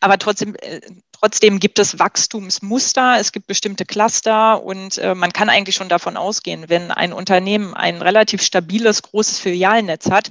Aber 0.00 0.18
trotzdem, 0.18 0.54
äh, 0.56 0.80
trotzdem 1.12 1.58
gibt 1.58 1.78
es 1.78 1.98
Wachstumsmuster, 1.98 3.16
es 3.18 3.32
gibt 3.32 3.46
bestimmte 3.46 3.86
Cluster 3.86 4.62
und 4.62 4.98
äh, 4.98 5.14
man 5.14 5.32
kann 5.32 5.48
eigentlich 5.48 5.76
schon 5.76 5.88
davon 5.88 6.18
ausgehen, 6.18 6.68
wenn 6.68 6.90
ein 6.90 7.14
Unternehmen 7.14 7.72
ein 7.72 8.02
relativ 8.02 8.42
stabiles, 8.42 9.00
großes 9.00 9.38
Filialnetz 9.38 10.10
hat, 10.10 10.30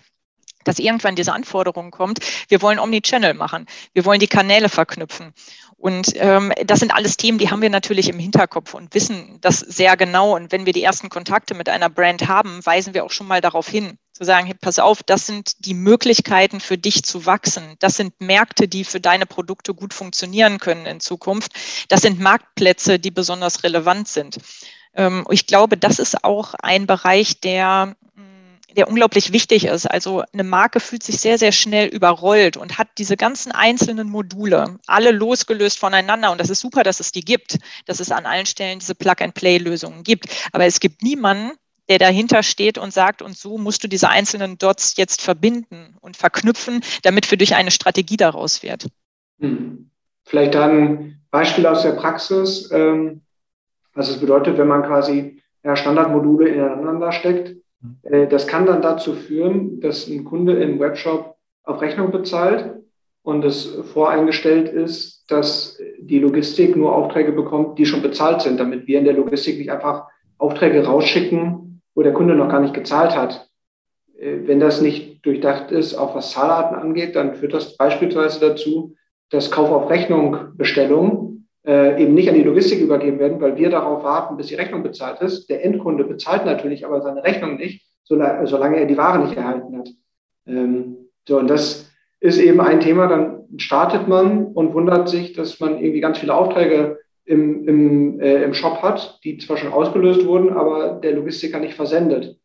dass 0.64 0.80
irgendwann 0.80 1.16
diese 1.16 1.34
Anforderung 1.34 1.92
kommt, 1.92 2.20
wir 2.50 2.62
wollen 2.62 2.80
Omnichannel 2.80 3.34
machen, 3.34 3.66
wir 3.94 4.06
wollen 4.06 4.20
die 4.20 4.28
Kanäle 4.28 4.70
verknüpfen. 4.70 5.34
Und 5.78 6.14
ähm, 6.16 6.54
das 6.66 6.80
sind 6.80 6.94
alles 6.94 7.18
Themen, 7.18 7.38
die 7.38 7.52
haben 7.52 7.62
wir 7.62 7.70
natürlich 7.70 8.10
im 8.10 8.18
Hinterkopf 8.18 8.74
und 8.74 8.94
wissen 8.94 9.38
das 9.42 9.60
sehr 9.60 9.98
genau. 9.98 10.36
Und 10.36 10.52
wenn 10.52 10.66
wir 10.66 10.74
die 10.74 10.84
ersten 10.84 11.10
Kontakte 11.10 11.54
mit 11.54 11.70
einer 11.70 11.90
Brand 11.90 12.28
haben, 12.28 12.66
weisen 12.66 12.94
wir 12.94 13.04
auch 13.04 13.12
schon 13.12 13.28
mal 13.28 13.42
darauf 13.42 13.68
hin, 13.68 13.98
zu 14.14 14.24
sagen, 14.24 14.48
hey, 14.48 14.56
pass 14.60 14.80
auf, 14.80 15.04
das 15.04 15.28
sind 15.28 15.66
die 15.66 15.74
Möglichkeiten 15.74 16.62
für 16.62 16.78
dich 16.78 17.04
zu 17.04 17.26
wachsen. 17.26 17.76
Das 17.80 17.98
sind 17.98 18.14
Märkte, 18.22 18.70
die 18.70 18.86
für 18.86 19.02
deine 19.02 19.26
Produkte 19.26 19.74
gut 19.74 19.94
funktionieren 19.94 20.60
können 20.60 20.86
in 20.86 21.02
Zukunft. 21.02 21.52
Das 21.90 22.02
sind 22.02 22.22
Marktplätze, 22.22 22.98
die 22.98 23.12
besonders 23.12 23.64
relevant 23.64 24.08
sind. 24.08 24.38
Ähm, 24.94 25.28
ich 25.30 25.46
glaube, 25.46 25.76
das 25.78 26.00
ist 26.00 26.24
auch 26.24 26.54
ein 26.54 26.88
Bereich, 26.88 27.42
der 27.42 27.98
der 28.76 28.88
unglaublich 28.88 29.32
wichtig 29.32 29.66
ist. 29.66 29.86
Also 29.86 30.24
eine 30.34 30.44
Marke 30.44 30.80
fühlt 30.80 31.04
sich 31.04 31.20
sehr, 31.20 31.38
sehr 31.38 31.52
schnell 31.52 31.88
überrollt 31.88 32.58
und 32.58 32.78
hat 32.78 32.90
diese 32.98 33.18
ganzen 33.18 33.52
einzelnen 33.52 34.10
Module, 34.10 34.78
alle 34.88 35.12
losgelöst 35.12 35.80
voneinander. 35.80 36.32
Und 36.32 36.40
das 36.40 36.50
ist 36.50 36.60
super, 36.60 36.84
dass 36.84 37.00
es 37.00 37.12
die 37.12 37.22
gibt, 37.22 37.58
dass 37.86 38.00
es 38.00 38.12
an 38.12 38.26
allen 38.26 38.46
Stellen 38.46 38.80
diese 38.80 38.96
Plug-and-Play-Lösungen 38.96 40.04
gibt. 40.04 40.28
Aber 40.52 40.66
es 40.66 40.80
gibt 40.80 41.02
niemanden, 41.02 41.52
der 41.90 42.00
dahinter 42.00 42.44
steht 42.44 42.78
und 42.78 42.94
sagt, 42.94 43.22
und 43.22 43.38
so 43.38 43.58
musst 43.58 43.84
du 43.84 43.88
diese 43.88 44.10
einzelnen 44.10 44.58
Dots 44.58 44.98
jetzt 44.98 45.22
verbinden 45.22 45.96
und 46.02 46.18
verknüpfen, 46.18 46.82
damit 47.04 47.26
für 47.26 47.38
dich 47.38 47.56
eine 47.56 47.72
Strategie 47.72 48.18
daraus 48.18 48.64
wird. 48.64 48.88
Hm. 49.40 49.90
Vielleicht 50.24 50.56
dann 50.56 51.22
Beispiel 51.30 51.68
aus 51.68 51.84
der 51.84 51.92
Praxis, 51.92 52.70
ähm, 52.72 53.22
was 53.94 54.10
es 54.10 54.20
bedeutet, 54.20 54.58
wenn 54.58 54.68
man 54.68 54.84
quasi 54.84 55.42
ja, 55.64 55.76
Standardmodule 55.76 56.50
ineinander 56.50 57.12
steckt. 57.12 57.56
Äh, 58.04 58.28
das 58.28 58.48
kann 58.48 58.66
dann 58.66 58.82
dazu 58.82 59.14
führen, 59.14 59.80
dass 59.80 60.08
ein 60.08 60.24
Kunde 60.26 60.62
im 60.62 60.80
Webshop 60.80 61.36
auf 61.64 61.82
Rechnung 61.82 62.12
bezahlt 62.12 62.76
und 63.24 63.44
es 63.44 63.66
voreingestellt 63.94 64.70
ist, 64.70 65.26
dass 65.30 65.80
die 66.00 66.20
Logistik 66.20 66.76
nur 66.76 66.96
Aufträge 66.96 67.32
bekommt, 67.32 67.80
die 67.80 67.86
schon 67.86 68.04
bezahlt 68.04 68.42
sind, 68.42 68.60
damit 68.60 68.86
wir 68.88 69.00
in 69.00 69.06
der 69.06 69.16
Logistik 69.16 69.58
nicht 69.58 69.72
einfach 69.72 70.08
Aufträge 70.38 70.86
rausschicken, 70.86 71.82
wo 71.96 72.04
der 72.04 72.14
Kunde 72.14 72.36
noch 72.36 72.50
gar 72.50 72.60
nicht 72.60 72.74
gezahlt 72.74 73.16
hat. 73.16 73.50
Äh, 74.20 74.40
wenn 74.46 74.60
das 74.60 74.82
nicht 74.82 75.26
durchdacht 75.26 75.72
ist, 75.72 75.96
auch 75.96 76.16
was 76.16 76.32
Zahlarten 76.32 76.78
angeht, 76.78 77.16
dann 77.16 77.36
führt 77.36 77.54
das 77.54 77.78
beispielsweise 77.78 78.40
dazu, 78.40 78.96
dass 79.32 79.50
Kauf 79.50 79.72
auf 79.72 79.90
Rechnung 79.90 80.38
Bestellungen 80.56 81.25
äh, 81.66 82.02
eben 82.02 82.14
nicht 82.14 82.30
an 82.30 82.36
die 82.36 82.44
Logistik 82.44 82.80
übergeben 82.80 83.20
werden, 83.20 83.42
weil 83.42 83.58
wir 83.58 83.70
darauf 83.70 84.04
warten, 84.04 84.38
bis 84.38 84.48
die 84.48 84.56
Rechnung 84.56 84.84
bezahlt 84.84 85.22
ist. 85.22 85.50
Der 85.50 85.64
Endkunde 85.64 86.04
bezahlt 86.04 86.46
natürlich 86.46 86.86
aber 86.86 87.02
seine 87.02 87.24
Rechnung 87.24 87.58
nicht, 87.58 87.86
solange 88.04 88.78
er 88.78 88.86
die 88.86 88.98
Ware 88.98 89.20
nicht 89.20 89.36
erhalten 89.36 89.78
hat. 89.78 89.90
Ähm, 90.48 90.98
so, 91.28 91.40
und 91.40 91.50
das 91.50 91.92
ist 92.20 92.40
eben 92.40 92.62
ein 92.62 92.80
Thema, 92.80 93.08
dann 93.08 93.44
startet 93.58 94.08
man 94.08 94.48
und 94.48 94.74
wundert 94.74 95.10
sich, 95.10 95.34
dass 95.34 95.60
man 95.60 95.80
irgendwie 95.80 96.02
ganz 96.02 96.20
viele 96.20 96.36
Aufträge 96.36 97.00
im, 97.26 97.68
im, 97.68 98.20
äh, 98.20 98.44
im 98.44 98.54
Shop 98.54 98.82
hat, 98.84 99.20
die 99.24 99.38
zwar 99.40 99.58
schon 99.58 99.74
ausgelöst 99.74 100.26
wurden, 100.26 100.54
aber 100.54 101.00
der 101.02 101.14
Logistiker 101.14 101.60
nicht 101.60 101.74
versendet. 101.74 102.38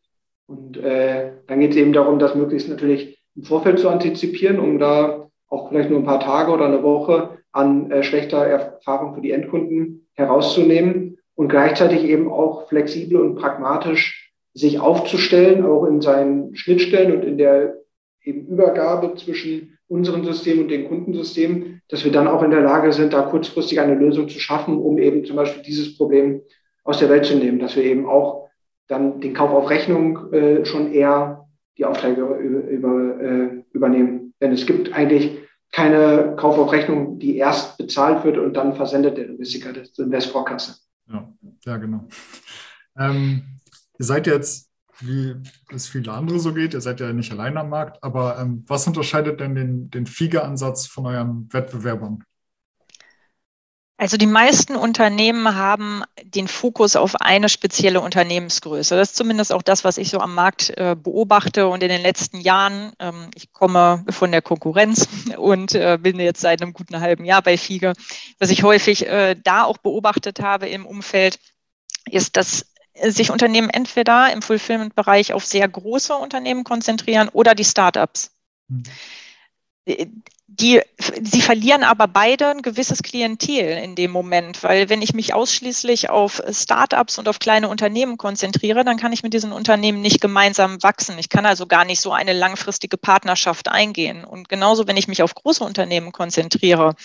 Und 0.47 0.77
äh, 0.77 1.33
dann 1.47 1.59
geht 1.59 1.71
es 1.71 1.77
eben 1.77 1.93
darum, 1.93 2.19
das 2.19 2.35
möglichst 2.35 2.69
natürlich 2.69 3.19
im 3.35 3.43
Vorfeld 3.43 3.79
zu 3.79 3.89
antizipieren, 3.89 4.59
um 4.59 4.79
da 4.79 5.29
auch 5.47 5.69
vielleicht 5.69 5.89
nur 5.89 5.99
ein 5.99 6.05
paar 6.05 6.19
Tage 6.19 6.51
oder 6.51 6.65
eine 6.65 6.83
Woche 6.83 7.40
an 7.51 7.91
äh, 7.91 8.03
schlechter 8.03 8.45
Erfahrung 8.45 9.15
für 9.15 9.21
die 9.21 9.31
Endkunden 9.31 10.07
herauszunehmen 10.13 11.17
und 11.35 11.49
gleichzeitig 11.49 12.03
eben 12.03 12.31
auch 12.31 12.67
flexibel 12.67 13.19
und 13.19 13.35
pragmatisch 13.35 14.33
sich 14.53 14.79
aufzustellen, 14.79 15.65
auch 15.65 15.85
in 15.85 16.01
seinen 16.01 16.55
Schnittstellen 16.55 17.13
und 17.13 17.23
in 17.23 17.37
der 17.37 17.75
eben 18.23 18.45
Übergabe 18.47 19.15
zwischen 19.15 19.77
unserem 19.87 20.23
System 20.23 20.61
und 20.61 20.69
dem 20.69 20.87
Kundensystem, 20.87 21.81
dass 21.89 22.05
wir 22.05 22.11
dann 22.11 22.27
auch 22.27 22.43
in 22.43 22.51
der 22.51 22.61
Lage 22.61 22.93
sind, 22.93 23.13
da 23.13 23.23
kurzfristig 23.23 23.79
eine 23.79 23.95
Lösung 23.95 24.29
zu 24.29 24.39
schaffen, 24.39 24.77
um 24.77 24.97
eben 24.97 25.25
zum 25.25 25.35
Beispiel 25.35 25.63
dieses 25.63 25.97
Problem 25.97 26.41
aus 26.83 26.99
der 26.99 27.09
Welt 27.09 27.25
zu 27.25 27.35
nehmen, 27.35 27.59
dass 27.59 27.75
wir 27.75 27.83
eben 27.83 28.05
auch 28.05 28.47
dann 28.87 29.21
den 29.21 29.33
Kauf 29.33 29.51
auf 29.51 29.69
Rechnung 29.69 30.31
äh, 30.33 30.65
schon 30.65 30.93
eher 30.93 31.47
die 31.77 31.85
Aufträge 31.85 32.21
über, 32.21 32.67
über, 32.67 33.21
äh, 33.21 33.63
übernehmen. 33.71 34.33
Denn 34.41 34.51
es 34.51 34.65
gibt 34.65 34.93
eigentlich 34.93 35.40
keine 35.71 36.35
Kauf 36.37 36.57
auf 36.57 36.71
Rechnung, 36.71 37.19
die 37.19 37.37
erst 37.37 37.77
bezahlt 37.77 38.23
wird 38.23 38.37
und 38.37 38.53
dann 38.53 38.75
versendet 38.75 39.17
der 39.17 39.27
Logistiker 39.27 39.73
das 39.73 39.97
in 39.97 40.11
Westvorkasse. 40.11 40.75
Ja, 41.07 41.31
ja, 41.65 41.77
genau. 41.77 42.07
Ähm, 42.97 43.59
ihr 43.97 44.05
seid 44.05 44.27
jetzt 44.27 44.71
wie 45.01 45.35
es 45.73 45.87
viele 45.87 46.11
andere 46.11 46.39
so 46.39 46.53
geht. 46.53 46.73
Ihr 46.73 46.81
seid 46.81 46.99
ja 46.99 47.11
nicht 47.11 47.31
allein 47.31 47.57
am 47.57 47.69
Markt, 47.69 48.03
aber 48.03 48.39
ähm, 48.39 48.63
was 48.67 48.87
unterscheidet 48.87 49.39
denn 49.39 49.55
den, 49.55 49.89
den 49.89 50.05
FIGE-Ansatz 50.05 50.87
von 50.87 51.05
euren 51.05 51.51
Wettbewerbern? 51.51 52.23
Also 54.01 54.17
die 54.17 54.25
meisten 54.25 54.75
Unternehmen 54.75 55.53
haben 55.53 56.01
den 56.23 56.47
Fokus 56.47 56.95
auf 56.95 57.21
eine 57.21 57.49
spezielle 57.49 58.01
Unternehmensgröße. 58.01 58.95
Das 58.95 59.09
ist 59.09 59.15
zumindest 59.15 59.53
auch 59.53 59.61
das, 59.61 59.83
was 59.83 59.99
ich 59.99 60.09
so 60.09 60.17
am 60.19 60.33
Markt 60.33 60.71
äh, 60.75 60.95
beobachte. 60.95 61.67
Und 61.67 61.83
in 61.83 61.89
den 61.89 62.01
letzten 62.01 62.41
Jahren, 62.41 62.93
ähm, 62.97 63.29
ich 63.35 63.53
komme 63.53 64.03
von 64.09 64.31
der 64.31 64.41
Konkurrenz 64.41 65.07
und 65.37 65.75
äh, 65.75 65.99
bin 66.01 66.19
jetzt 66.19 66.41
seit 66.41 66.63
einem 66.63 66.73
guten 66.73 66.99
halben 66.99 67.25
Jahr 67.25 67.43
bei 67.43 67.59
FIGE, 67.59 67.93
was 68.39 68.49
ich 68.49 68.63
häufig 68.63 69.05
äh, 69.05 69.35
da 69.35 69.65
auch 69.65 69.77
beobachtet 69.77 70.39
habe 70.39 70.67
im 70.67 70.87
Umfeld, 70.87 71.37
ist, 72.09 72.37
dass 72.37 72.65
sich 72.95 73.29
Unternehmen 73.29 73.69
entweder 73.69 74.33
im 74.33 74.41
Fulfillment-Bereich 74.41 75.31
auf 75.31 75.45
sehr 75.45 75.67
große 75.69 76.15
Unternehmen 76.15 76.63
konzentrieren 76.63 77.29
oder 77.29 77.53
die 77.53 77.65
Startups. 77.65 78.31
Mhm. 78.67 78.81
Die, 80.61 80.79
sie 81.23 81.41
verlieren 81.41 81.83
aber 81.83 82.07
beide 82.07 82.49
ein 82.49 82.61
gewisses 82.61 83.01
Klientel 83.01 83.77
in 83.83 83.95
dem 83.95 84.11
Moment, 84.11 84.61
weil 84.61 84.89
wenn 84.89 85.01
ich 85.01 85.15
mich 85.15 85.33
ausschließlich 85.33 86.11
auf 86.11 86.41
Startups 86.51 87.17
und 87.17 87.27
auf 87.27 87.39
kleine 87.39 87.67
Unternehmen 87.67 88.17
konzentriere, 88.17 88.85
dann 88.85 88.97
kann 88.97 89.11
ich 89.11 89.23
mit 89.23 89.33
diesen 89.33 89.51
Unternehmen 89.51 90.01
nicht 90.01 90.21
gemeinsam 90.21 90.83
wachsen. 90.83 91.17
Ich 91.17 91.29
kann 91.29 91.47
also 91.47 91.65
gar 91.65 91.83
nicht 91.83 91.99
so 91.99 92.11
eine 92.11 92.33
langfristige 92.33 92.97
Partnerschaft 92.97 93.69
eingehen. 93.69 94.23
Und 94.23 94.49
genauso, 94.49 94.87
wenn 94.87 94.97
ich 94.97 95.07
mich 95.07 95.23
auf 95.23 95.33
große 95.33 95.63
Unternehmen 95.63 96.11
konzentriere, 96.11 96.95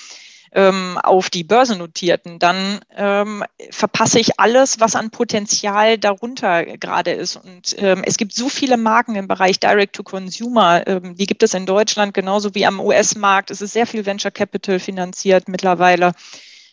ähm, 0.52 0.98
auf 1.02 1.30
die 1.30 1.44
börsennotierten, 1.44 2.38
dann 2.38 2.80
ähm, 2.96 3.44
verpasse 3.70 4.18
ich 4.18 4.38
alles, 4.38 4.80
was 4.80 4.96
an 4.96 5.10
Potenzial 5.10 5.98
darunter 5.98 6.64
gerade 6.64 7.12
ist. 7.12 7.36
Und 7.36 7.74
ähm, 7.78 8.02
es 8.04 8.16
gibt 8.16 8.34
so 8.34 8.48
viele 8.48 8.76
Marken 8.76 9.16
im 9.16 9.28
Bereich 9.28 9.60
Direct-to-Consumer, 9.60 10.86
ähm, 10.86 11.16
die 11.16 11.26
gibt 11.26 11.42
es 11.42 11.54
in 11.54 11.66
Deutschland 11.66 12.14
genauso 12.14 12.54
wie 12.54 12.66
am 12.66 12.80
US-Markt. 12.80 13.50
Es 13.50 13.60
ist 13.60 13.72
sehr 13.72 13.86
viel 13.86 14.06
Venture 14.06 14.30
Capital 14.30 14.78
finanziert 14.78 15.48
mittlerweile. 15.48 16.12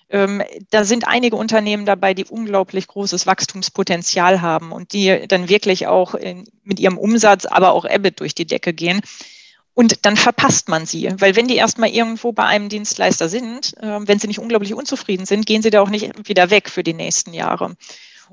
Ähm, 0.09 0.43
da 0.69 0.83
sind 0.83 1.07
einige 1.07 1.35
Unternehmen 1.35 1.87
dabei, 1.87 2.13
die 2.13 2.25
unglaublich 2.25 2.87
großes 2.87 3.25
Wachstumspotenzial 3.25 4.41
haben 4.41 4.71
und 4.71 4.93
die 4.93 5.27
dann 5.27 5.49
wirklich 5.49 5.87
auch 5.87 6.13
in, 6.13 6.45
mit 6.63 6.79
ihrem 6.79 6.99
Umsatz, 6.99 7.45
aber 7.45 7.71
auch 7.71 7.83
EBIT 7.83 8.19
durch 8.19 8.35
die 8.35 8.45
Decke 8.45 8.73
gehen. 8.73 9.01
Und 9.75 10.05
dann 10.05 10.17
verpasst 10.17 10.69
man 10.69 10.85
sie, 10.85 11.09
weil 11.17 11.35
wenn 11.35 11.47
die 11.47 11.55
erstmal 11.55 11.89
irgendwo 11.89 12.31
bei 12.31 12.45
einem 12.45 12.69
Dienstleister 12.69 13.27
sind, 13.27 13.75
äh, 13.81 13.99
wenn 14.07 14.19
sie 14.19 14.27
nicht 14.27 14.39
unglaublich 14.39 14.73
unzufrieden 14.73 15.25
sind, 15.25 15.45
gehen 15.45 15.63
sie 15.63 15.71
da 15.71 15.81
auch 15.81 15.89
nicht 15.89 16.27
wieder 16.27 16.51
weg 16.51 16.69
für 16.69 16.83
die 16.83 16.93
nächsten 16.93 17.33
Jahre. 17.33 17.75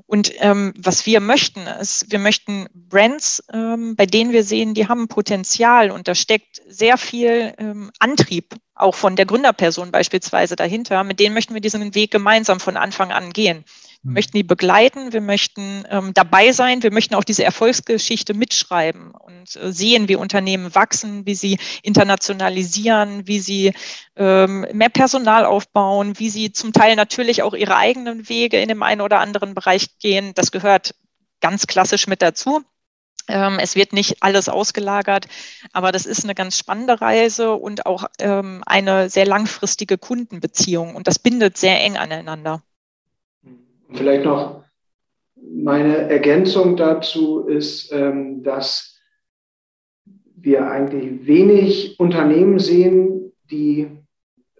Und 0.07 0.33
ähm, 0.39 0.73
was 0.77 1.05
wir 1.05 1.19
möchten, 1.19 1.61
ist, 1.67 2.11
wir 2.11 2.19
möchten 2.19 2.67
Brands, 2.73 3.43
ähm, 3.51 3.95
bei 3.95 4.05
denen 4.05 4.31
wir 4.31 4.43
sehen, 4.43 4.73
die 4.73 4.87
haben 4.87 5.07
Potenzial 5.07 5.91
und 5.91 6.07
da 6.07 6.15
steckt 6.15 6.61
sehr 6.67 6.97
viel 6.97 7.53
ähm, 7.57 7.91
Antrieb, 7.99 8.55
auch 8.75 8.95
von 8.95 9.15
der 9.15 9.25
Gründerperson 9.25 9.91
beispielsweise 9.91 10.55
dahinter. 10.55 11.03
Mit 11.03 11.19
denen 11.19 11.33
möchten 11.33 11.53
wir 11.53 11.61
diesen 11.61 11.93
Weg 11.95 12.11
gemeinsam 12.11 12.59
von 12.59 12.77
Anfang 12.77 13.11
an 13.11 13.31
gehen. 13.31 13.63
Wir 14.03 14.09
hm. 14.09 14.13
möchten 14.13 14.37
die 14.37 14.43
begleiten, 14.43 15.13
wir 15.13 15.21
möchten 15.21 15.83
ähm, 15.89 16.13
dabei 16.13 16.51
sein, 16.51 16.81
wir 16.81 16.91
möchten 16.91 17.13
auch 17.13 17.23
diese 17.23 17.43
Erfolgsgeschichte 17.43 18.33
mitschreiben 18.33 19.11
und 19.11 19.55
äh, 19.55 19.71
sehen, 19.71 20.07
wie 20.07 20.15
Unternehmen 20.15 20.73
wachsen, 20.73 21.25
wie 21.27 21.35
sie 21.35 21.59
internationalisieren, 21.83 23.27
wie 23.27 23.39
sie 23.39 23.73
ähm, 24.15 24.65
mehr 24.73 24.89
Personal 24.89 25.45
aufbauen, 25.45 26.17
wie 26.17 26.29
sie 26.29 26.51
zum 26.51 26.73
Teil 26.73 26.95
natürlich 26.95 27.43
auch 27.43 27.53
ihre 27.53 27.75
eigenen 27.75 28.27
Wege 28.27 28.59
in 28.59 28.69
dem 28.69 28.81
einen 28.81 29.01
oder 29.01 29.19
anderen 29.19 29.53
Bereich 29.53 29.99
gehen. 29.99 30.33
Das 30.33 30.51
gehört 30.51 30.95
ganz 31.39 31.67
klassisch 31.67 32.07
mit 32.07 32.23
dazu. 32.23 32.63
Ähm, 33.27 33.59
es 33.59 33.75
wird 33.75 33.93
nicht 33.93 34.23
alles 34.23 34.49
ausgelagert, 34.49 35.27
aber 35.73 35.91
das 35.91 36.07
ist 36.07 36.23
eine 36.23 36.33
ganz 36.33 36.57
spannende 36.57 37.01
Reise 37.01 37.53
und 37.53 37.85
auch 37.85 38.05
ähm, 38.19 38.63
eine 38.65 39.11
sehr 39.11 39.27
langfristige 39.27 39.99
Kundenbeziehung 39.99 40.95
und 40.95 41.05
das 41.05 41.19
bindet 41.19 41.57
sehr 41.57 41.79
eng 41.81 41.97
aneinander. 41.97 42.63
Vielleicht 43.93 44.25
noch 44.25 44.61
meine 45.35 46.09
Ergänzung 46.09 46.77
dazu 46.77 47.41
ist, 47.41 47.91
ähm, 47.91 48.43
dass 48.43 48.99
wir 50.35 50.67
eigentlich 50.69 51.27
wenig 51.27 51.99
Unternehmen 51.99 52.59
sehen, 52.59 53.33
die 53.51 53.89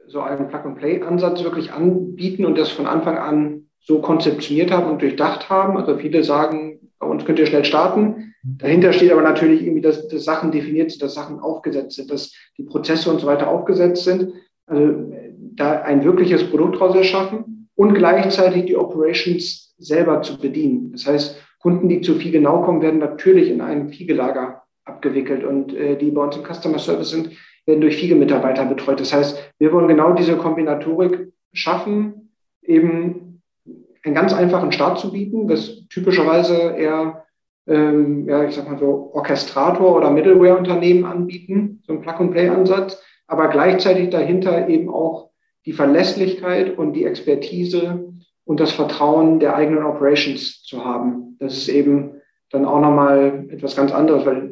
so 0.07 0.21
einen 0.21 0.47
Plug-and-Play-Ansatz 0.49 1.43
wirklich 1.43 1.71
anbieten 1.71 2.45
und 2.45 2.57
das 2.57 2.69
von 2.69 2.85
Anfang 2.85 3.17
an 3.17 3.67
so 3.79 3.99
konzeptioniert 3.99 4.69
haben 4.71 4.91
und 4.91 5.01
durchdacht 5.01 5.49
haben. 5.49 5.77
Also 5.77 5.97
viele 5.97 6.23
sagen, 6.23 6.91
bei 6.99 7.07
uns 7.07 7.25
könnt 7.25 7.39
ihr 7.39 7.47
schnell 7.47 7.65
starten. 7.65 8.33
Dahinter 8.43 8.93
steht 8.93 9.11
aber 9.11 9.21
natürlich 9.21 9.63
irgendwie, 9.63 9.81
dass, 9.81 10.07
dass 10.07 10.23
Sachen 10.23 10.51
definiert 10.51 10.91
sind, 10.91 11.01
dass 11.01 11.13
Sachen 11.13 11.39
aufgesetzt 11.39 11.95
sind, 11.95 12.11
dass 12.11 12.33
die 12.57 12.63
Prozesse 12.63 13.09
und 13.09 13.21
so 13.21 13.27
weiter 13.27 13.47
aufgesetzt 13.47 14.03
sind. 14.03 14.33
Also 14.67 15.11
da 15.55 15.81
ein 15.81 16.03
wirkliches 16.03 16.43
Produkt 16.49 16.75
daraus 16.75 16.95
erschaffen 16.95 17.60
und 17.81 17.95
gleichzeitig 17.95 18.65
die 18.65 18.77
Operations 18.77 19.73
selber 19.79 20.21
zu 20.21 20.37
bedienen. 20.39 20.91
Das 20.91 21.07
heißt, 21.07 21.41
Kunden, 21.57 21.89
die 21.89 22.01
zu 22.01 22.13
viel 22.13 22.31
genau 22.31 22.61
kommen, 22.61 22.83
werden 22.83 22.99
natürlich 22.99 23.49
in 23.49 23.59
einem 23.59 23.89
Fiegelager 23.89 24.61
abgewickelt 24.85 25.43
und 25.43 25.73
äh, 25.73 25.97
die 25.97 26.11
bei 26.11 26.23
uns 26.23 26.37
im 26.37 26.43
Customer 26.43 26.77
Service 26.77 27.09
sind, 27.09 27.31
werden 27.65 27.81
durch 27.81 27.97
Fiege-Mitarbeiter 27.97 28.65
betreut. 28.65 28.99
Das 28.99 29.11
heißt, 29.11 29.35
wir 29.57 29.73
wollen 29.73 29.87
genau 29.87 30.13
diese 30.13 30.37
Kombinatorik 30.37 31.31
schaffen, 31.53 32.29
eben 32.61 33.41
einen 34.03 34.13
ganz 34.13 34.31
einfachen 34.31 34.71
Start 34.71 34.99
zu 34.99 35.11
bieten, 35.11 35.47
das 35.47 35.87
typischerweise 35.87 36.75
eher, 36.77 37.25
ähm, 37.65 38.29
ja, 38.29 38.43
ich 38.43 38.53
sag 38.53 38.69
mal 38.69 38.77
so, 38.77 39.09
Orchestrator- 39.15 39.97
oder 39.97 40.11
Middleware-Unternehmen 40.11 41.05
anbieten, 41.05 41.81
so 41.87 41.93
ein 41.93 42.01
Plug-and-Play-Ansatz, 42.01 43.01
aber 43.25 43.47
gleichzeitig 43.47 44.11
dahinter 44.11 44.69
eben 44.69 44.87
auch 44.87 45.30
die 45.65 45.73
Verlässlichkeit 45.73 46.77
und 46.77 46.93
die 46.93 47.05
Expertise 47.05 48.11
und 48.45 48.59
das 48.59 48.71
Vertrauen 48.71 49.39
der 49.39 49.55
eigenen 49.55 49.83
Operations 49.83 50.63
zu 50.63 50.83
haben. 50.83 51.37
Das 51.39 51.53
ist 51.53 51.69
eben 51.69 52.21
dann 52.49 52.65
auch 52.65 52.81
nochmal 52.81 53.47
etwas 53.49 53.75
ganz 53.75 53.91
anderes, 53.91 54.25
weil 54.25 54.51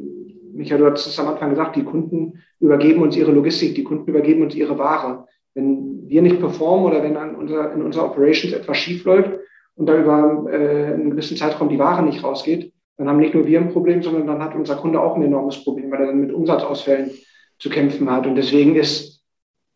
Michael, 0.54 0.80
du 0.80 0.92
hast 0.92 1.08
es 1.08 1.20
am 1.20 1.28
Anfang 1.28 1.52
gesagt, 1.52 1.76
die 1.76 1.84
Kunden 1.84 2.42
übergeben 2.60 3.02
uns 3.02 3.16
ihre 3.16 3.32
Logistik, 3.32 3.76
die 3.76 3.84
Kunden 3.84 4.10
übergeben 4.10 4.42
uns 4.44 4.56
ihre 4.56 4.78
Ware. 4.78 5.26
Wenn 5.54 6.08
wir 6.08 6.22
nicht 6.22 6.40
performen 6.40 6.86
oder 6.92 7.04
wenn 7.04 7.36
unser, 7.36 7.74
in 7.74 7.82
unserer 7.82 8.06
Operations 8.06 8.54
etwas 8.54 8.78
schief 8.78 9.04
läuft 9.06 9.32
und 9.76 9.88
da 9.88 9.98
über 9.98 10.52
äh, 10.52 10.94
einen 10.94 11.12
gewissen 11.12 11.38
Zeitraum 11.38 11.70
die 11.70 11.80
Ware 11.80 12.04
nicht 12.04 12.24
rausgeht, 12.24 12.74
dann 12.98 13.08
haben 13.08 13.20
nicht 13.20 13.34
nur 13.34 13.46
wir 13.46 13.60
ein 13.60 13.72
Problem, 13.72 14.04
sondern 14.04 14.28
dann 14.28 14.44
hat 14.44 14.56
unser 14.56 14.76
Kunde 14.76 15.00
auch 15.02 15.16
ein 15.16 15.24
enormes 15.24 15.64
Problem, 15.64 15.90
weil 15.90 16.02
er 16.02 16.08
dann 16.08 16.20
mit 16.20 16.34
Umsatzausfällen 16.34 17.12
zu 17.58 17.70
kämpfen 17.70 18.12
hat. 18.12 18.28
Und 18.28 18.36
deswegen 18.36 18.76
ist 18.76 19.19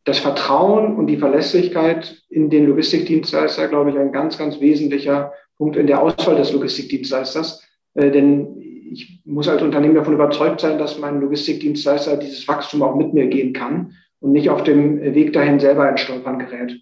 das 0.06 0.20
Vertrauen 0.20 0.96
und 0.96 1.08
die 1.08 1.18
Verlässlichkeit 1.18 2.22
in 2.30 2.50
den 2.50 2.68
Logistikdienstleister, 2.68 3.68
glaube 3.68 3.92
ich, 3.92 3.98
ein 3.98 4.12
ganz, 4.12 4.38
ganz 4.38 4.60
wesentlicher 4.60 5.34
Punkt 5.58 5.78
in 5.78 5.88
der 5.88 6.02
Auswahl 6.02 6.36
des 6.36 6.52
Logistikdienstleisters. 6.52 7.64
Äh, 7.94 8.12
denn 8.12 8.58
ich 8.92 9.22
muss 9.26 9.48
als 9.48 9.62
Unternehmen 9.62 9.96
davon 9.96 10.14
überzeugt 10.14 10.60
sein, 10.60 10.78
dass 10.78 11.00
mein 11.00 11.22
Logistikdienstleister 11.22 12.18
dieses 12.18 12.48
Wachstum 12.48 12.84
auch 12.84 12.96
mit 12.96 13.14
mir 13.14 13.28
gehen 13.28 13.54
kann 13.54 13.94
und 14.20 14.34
nicht 14.34 14.50
auf 14.50 14.64
dem 14.64 15.02
Weg 15.02 15.34
dahin 15.34 15.60
selber 15.60 15.90
in 15.90 15.98
Stolpern 15.98 16.40
gerät. 16.40 16.80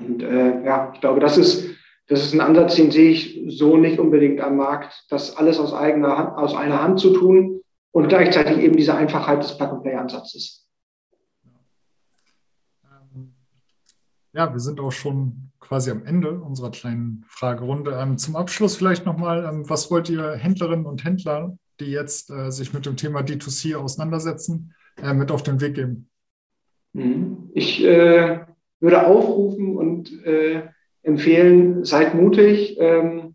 Und 0.00 0.22
äh, 0.22 0.64
ja, 0.64 0.90
ich 0.94 1.00
glaube, 1.00 1.20
das 1.20 1.38
ist 1.38 1.72
das 2.08 2.24
ist 2.24 2.34
ein 2.34 2.40
Ansatz, 2.40 2.74
den 2.74 2.90
sehe 2.90 3.10
ich 3.10 3.42
so 3.48 3.76
nicht 3.76 3.98
unbedingt 3.98 4.40
am 4.40 4.56
Markt, 4.56 5.04
das 5.08 5.36
alles 5.36 5.58
aus 5.58 5.72
eigener 5.72 6.18
Hand, 6.18 6.36
aus 6.36 6.54
einer 6.54 6.82
Hand 6.82 7.00
zu 7.00 7.14
tun 7.14 7.62
und 7.92 8.08
gleichzeitig 8.08 8.58
eben 8.58 8.76
diese 8.76 8.94
Einfachheit 8.94 9.42
des 9.42 9.56
Plug-and-Play-Ansatzes. 9.56 10.61
Ja, 14.34 14.52
wir 14.52 14.60
sind 14.60 14.80
auch 14.80 14.92
schon 14.92 15.50
quasi 15.60 15.90
am 15.90 16.04
Ende 16.04 16.40
unserer 16.40 16.70
kleinen 16.70 17.24
Fragerunde. 17.28 17.98
Ähm, 18.00 18.18
zum 18.18 18.36
Abschluss 18.36 18.76
vielleicht 18.76 19.06
nochmal, 19.06 19.44
ähm, 19.44 19.68
was 19.68 19.90
wollt 19.90 20.08
ihr 20.08 20.32
Händlerinnen 20.32 20.86
und 20.86 21.04
Händler, 21.04 21.56
die 21.80 21.86
jetzt 21.86 22.30
äh, 22.30 22.50
sich 22.50 22.72
mit 22.72 22.86
dem 22.86 22.96
Thema 22.96 23.20
D2C 23.20 23.76
auseinandersetzen, 23.76 24.74
äh, 25.02 25.12
mit 25.12 25.30
auf 25.30 25.42
den 25.42 25.60
Weg 25.60 25.74
geben? 25.74 26.08
Mhm. 26.92 27.50
Ich 27.54 27.84
äh, 27.84 28.40
würde 28.80 29.06
aufrufen 29.06 29.76
und 29.76 30.24
äh, 30.24 30.62
empfehlen, 31.02 31.84
seid 31.84 32.14
mutig, 32.14 32.76
ähm, 32.78 33.34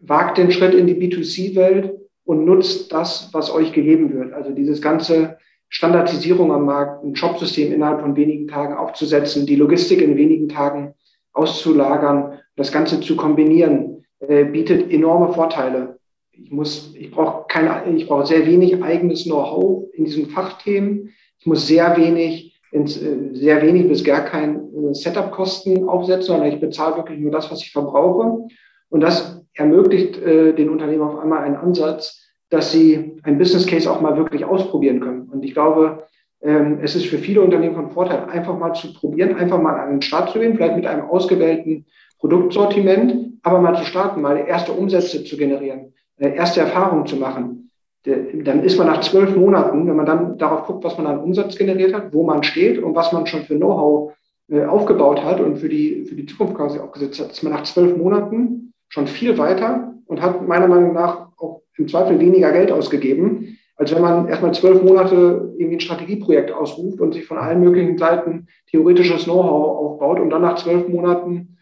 wagt 0.00 0.38
den 0.38 0.52
Schritt 0.52 0.74
in 0.74 0.86
die 0.86 0.94
B2C-Welt 0.94 1.94
und 2.24 2.44
nutzt 2.44 2.92
das, 2.92 3.30
was 3.32 3.50
euch 3.50 3.72
gegeben 3.72 4.12
wird. 4.12 4.32
Also 4.32 4.50
dieses 4.50 4.80
ganze 4.80 5.38
Standardisierung 5.74 6.52
am 6.52 6.66
Markt, 6.66 7.02
ein 7.02 7.14
Jobsystem 7.14 7.72
innerhalb 7.72 8.00
von 8.00 8.14
wenigen 8.14 8.46
Tagen 8.46 8.74
aufzusetzen, 8.74 9.44
die 9.44 9.56
Logistik 9.56 10.00
in 10.00 10.16
wenigen 10.16 10.48
Tagen 10.48 10.94
auszulagern, 11.32 12.38
das 12.54 12.70
Ganze 12.70 13.00
zu 13.00 13.16
kombinieren, 13.16 14.04
äh, 14.20 14.44
bietet 14.44 14.92
enorme 14.92 15.32
Vorteile. 15.32 15.98
Ich 16.30 16.52
muss, 16.52 16.94
ich 16.96 17.10
brauche 17.10 17.46
keine, 17.48 17.92
ich 17.96 18.06
brauche 18.06 18.24
sehr 18.24 18.46
wenig 18.46 18.84
eigenes 18.84 19.24
Know-how 19.24 19.92
in 19.94 20.04
diesen 20.04 20.26
Fachthemen. 20.26 21.12
Ich 21.40 21.46
muss 21.46 21.66
sehr 21.66 21.96
wenig 21.96 22.62
ins, 22.70 22.96
äh, 23.02 23.30
sehr 23.32 23.60
wenig 23.60 23.88
bis 23.88 24.04
gar 24.04 24.24
kein 24.26 24.56
äh, 24.56 24.94
Setup-Kosten 24.94 25.88
aufsetzen, 25.88 26.28
sondern 26.28 26.52
ich 26.52 26.60
bezahle 26.60 26.98
wirklich 26.98 27.18
nur 27.18 27.32
das, 27.32 27.50
was 27.50 27.62
ich 27.62 27.72
verbrauche. 27.72 28.46
Und 28.90 29.00
das 29.00 29.42
ermöglicht 29.54 30.22
äh, 30.22 30.52
den 30.52 30.70
Unternehmen 30.70 31.02
auf 31.02 31.18
einmal 31.18 31.40
einen 31.40 31.56
Ansatz, 31.56 32.23
dass 32.54 32.72
sie 32.72 33.18
ein 33.22 33.38
Business 33.38 33.66
Case 33.66 33.90
auch 33.90 34.00
mal 34.00 34.16
wirklich 34.16 34.44
ausprobieren 34.44 35.00
können. 35.00 35.28
Und 35.32 35.44
ich 35.44 35.52
glaube, 35.52 36.04
ähm, 36.42 36.78
es 36.82 36.94
ist 36.94 37.06
für 37.06 37.18
viele 37.18 37.42
Unternehmen 37.42 37.74
von 37.74 37.90
Vorteil, 37.90 38.24
einfach 38.30 38.58
mal 38.58 38.72
zu 38.74 38.92
probieren, 38.94 39.36
einfach 39.36 39.60
mal 39.60 39.78
an 39.78 39.90
den 39.90 40.02
Start 40.02 40.30
zu 40.30 40.38
gehen, 40.38 40.54
vielleicht 40.54 40.76
mit 40.76 40.86
einem 40.86 41.06
ausgewählten 41.06 41.86
Produktsortiment, 42.18 43.38
aber 43.42 43.60
mal 43.60 43.76
zu 43.76 43.84
starten, 43.84 44.22
mal 44.22 44.36
erste 44.46 44.72
Umsätze 44.72 45.24
zu 45.24 45.36
generieren, 45.36 45.92
äh, 46.16 46.34
erste 46.34 46.60
Erfahrungen 46.60 47.06
zu 47.06 47.16
machen 47.16 47.64
dann 48.04 48.62
ist 48.62 48.76
man 48.76 48.86
nach 48.86 49.00
zwölf 49.00 49.34
Monaten, 49.34 49.86
wenn 49.86 49.96
man 49.96 50.04
dann 50.04 50.36
darauf 50.36 50.66
guckt, 50.66 50.84
was 50.84 50.98
man 50.98 51.06
an 51.06 51.20
Umsatz 51.20 51.56
generiert 51.56 51.94
hat, 51.94 52.12
wo 52.12 52.22
man 52.22 52.42
steht 52.42 52.78
und 52.78 52.94
was 52.94 53.12
man 53.12 53.26
schon 53.26 53.44
für 53.44 53.56
Know-how 53.56 54.12
äh, 54.50 54.64
aufgebaut 54.64 55.24
hat 55.24 55.40
und 55.40 55.56
für 55.56 55.70
die, 55.70 56.04
für 56.04 56.14
die 56.14 56.26
Zukunft 56.26 56.54
quasi 56.54 56.78
aufgesetzt 56.78 57.20
hat, 57.20 57.30
ist 57.30 57.42
man 57.42 57.54
nach 57.54 57.62
zwölf 57.62 57.96
Monaten 57.96 58.74
schon 58.88 59.06
viel 59.06 59.38
weiter 59.38 59.93
und 60.06 60.22
hat 60.22 60.46
meiner 60.46 60.68
Meinung 60.68 60.92
nach 60.92 61.28
auch 61.38 61.62
im 61.76 61.88
Zweifel 61.88 62.18
weniger 62.18 62.52
Geld 62.52 62.70
ausgegeben, 62.70 63.58
als 63.76 63.94
wenn 63.94 64.02
man 64.02 64.28
erstmal 64.28 64.54
zwölf 64.54 64.82
Monate 64.82 65.54
irgendwie 65.58 65.76
ein 65.76 65.80
Strategieprojekt 65.80 66.52
ausruft 66.52 67.00
und 67.00 67.12
sich 67.12 67.24
von 67.24 67.38
allen 67.38 67.60
möglichen 67.60 67.98
Seiten 67.98 68.46
theoretisches 68.70 69.24
Know-how 69.24 69.78
aufbaut 69.78 70.20
und 70.20 70.30
dann 70.30 70.42
nach 70.42 70.56
zwölf 70.56 70.86
Monaten 70.88 71.58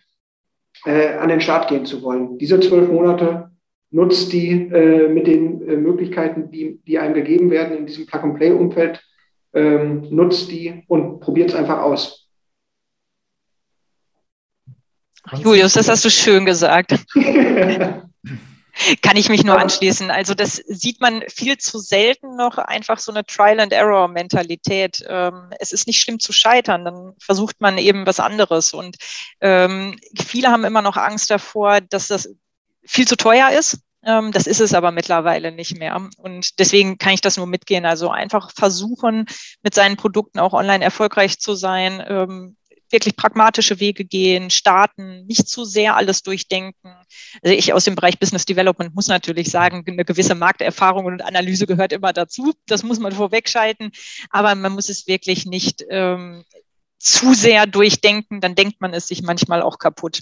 äh, 0.84 1.14
an 1.14 1.28
den 1.28 1.40
Start 1.40 1.68
gehen 1.68 1.86
zu 1.86 2.02
wollen. 2.02 2.38
Diese 2.38 2.60
zwölf 2.60 2.88
Monate 2.88 3.50
nutzt 3.90 4.32
die 4.32 4.50
äh, 4.50 5.08
mit 5.08 5.26
den 5.26 5.66
äh, 5.68 5.76
Möglichkeiten, 5.76 6.50
die, 6.50 6.80
die 6.86 6.98
einem 6.98 7.14
gegeben 7.14 7.50
werden 7.50 7.76
in 7.76 7.86
diesem 7.86 8.06
Plug-and-Play-Umfeld, 8.06 9.02
ähm, 9.54 10.06
nutzt 10.10 10.50
die 10.50 10.82
und 10.88 11.20
probiert 11.20 11.50
es 11.50 11.56
einfach 11.56 11.82
aus. 11.82 12.28
Julius, 15.34 15.74
das 15.74 15.88
hast 15.88 16.04
du 16.04 16.10
schön 16.10 16.44
gesagt. 16.44 16.94
Kann 19.02 19.16
ich 19.16 19.28
mich 19.28 19.44
nur 19.44 19.58
anschließen. 19.58 20.10
Also 20.10 20.34
das 20.34 20.56
sieht 20.66 21.00
man 21.00 21.22
viel 21.28 21.58
zu 21.58 21.78
selten 21.78 22.36
noch, 22.36 22.56
einfach 22.56 22.98
so 22.98 23.12
eine 23.12 23.24
Trial-and-Error-Mentalität. 23.24 25.04
Ähm, 25.06 25.50
es 25.60 25.72
ist 25.72 25.86
nicht 25.86 26.00
schlimm 26.00 26.18
zu 26.18 26.32
scheitern, 26.32 26.84
dann 26.84 27.12
versucht 27.20 27.60
man 27.60 27.76
eben 27.78 28.06
was 28.06 28.18
anderes. 28.18 28.72
Und 28.72 28.96
ähm, 29.40 29.98
viele 30.18 30.48
haben 30.48 30.64
immer 30.64 30.82
noch 30.82 30.96
Angst 30.96 31.30
davor, 31.30 31.80
dass 31.80 32.08
das 32.08 32.34
viel 32.84 33.06
zu 33.06 33.16
teuer 33.16 33.50
ist. 33.50 33.78
Ähm, 34.04 34.32
das 34.32 34.46
ist 34.46 34.60
es 34.60 34.74
aber 34.74 34.90
mittlerweile 34.90 35.52
nicht 35.52 35.76
mehr. 35.76 36.08
Und 36.16 36.58
deswegen 36.58 36.98
kann 36.98 37.12
ich 37.12 37.20
das 37.20 37.36
nur 37.36 37.46
mitgehen. 37.46 37.84
Also 37.84 38.10
einfach 38.10 38.50
versuchen, 38.52 39.26
mit 39.62 39.74
seinen 39.74 39.96
Produkten 39.96 40.38
auch 40.38 40.54
online 40.54 40.82
erfolgreich 40.82 41.38
zu 41.38 41.54
sein, 41.54 42.02
wirklich 42.92 43.16
pragmatische 43.16 43.80
Wege 43.80 44.04
gehen, 44.04 44.50
starten, 44.50 45.26
nicht 45.26 45.48
zu 45.48 45.64
sehr 45.64 45.96
alles 45.96 46.22
durchdenken. 46.22 46.94
Also 47.42 47.56
ich 47.56 47.72
aus 47.72 47.84
dem 47.84 47.94
Bereich 47.94 48.18
Business 48.18 48.44
Development 48.44 48.94
muss 48.94 49.08
natürlich 49.08 49.50
sagen, 49.50 49.84
eine 49.86 50.04
gewisse 50.04 50.34
Markterfahrung 50.34 51.06
und 51.06 51.22
Analyse 51.22 51.66
gehört 51.66 51.92
immer 51.92 52.12
dazu. 52.12 52.52
Das 52.66 52.82
muss 52.82 52.98
man 52.98 53.12
vorwegschalten. 53.12 53.90
Aber 54.30 54.54
man 54.54 54.72
muss 54.72 54.88
es 54.88 55.06
wirklich 55.06 55.46
nicht 55.46 55.84
ähm, 55.90 56.44
zu 57.02 57.34
sehr 57.34 57.66
durchdenken, 57.66 58.40
dann 58.40 58.54
denkt 58.54 58.80
man 58.80 58.94
es 58.94 59.08
sich 59.08 59.22
manchmal 59.22 59.60
auch 59.60 59.78
kaputt. 59.78 60.20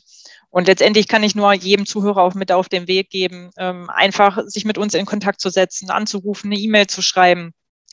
Und 0.48 0.66
letztendlich 0.66 1.08
kann 1.08 1.22
ich 1.22 1.34
nur 1.34 1.52
jedem 1.52 1.84
Zuhörer 1.84 2.22
auch 2.22 2.34
mit 2.34 2.50
auf 2.50 2.68
den 2.68 2.88
Weg 2.88 3.10
geben, 3.10 3.50
ähm, 3.58 3.90
einfach 3.90 4.38
sich 4.46 4.64
mit 4.64 4.78
uns 4.78 4.94
in 4.94 5.04
Kontakt 5.04 5.40
zu 5.40 5.50
setzen, 5.50 5.90
anzurufen, 5.90 6.50
eine 6.50 6.60
E-Mail 6.60 6.86
zu 6.86 7.02
schreiben. 7.02 7.52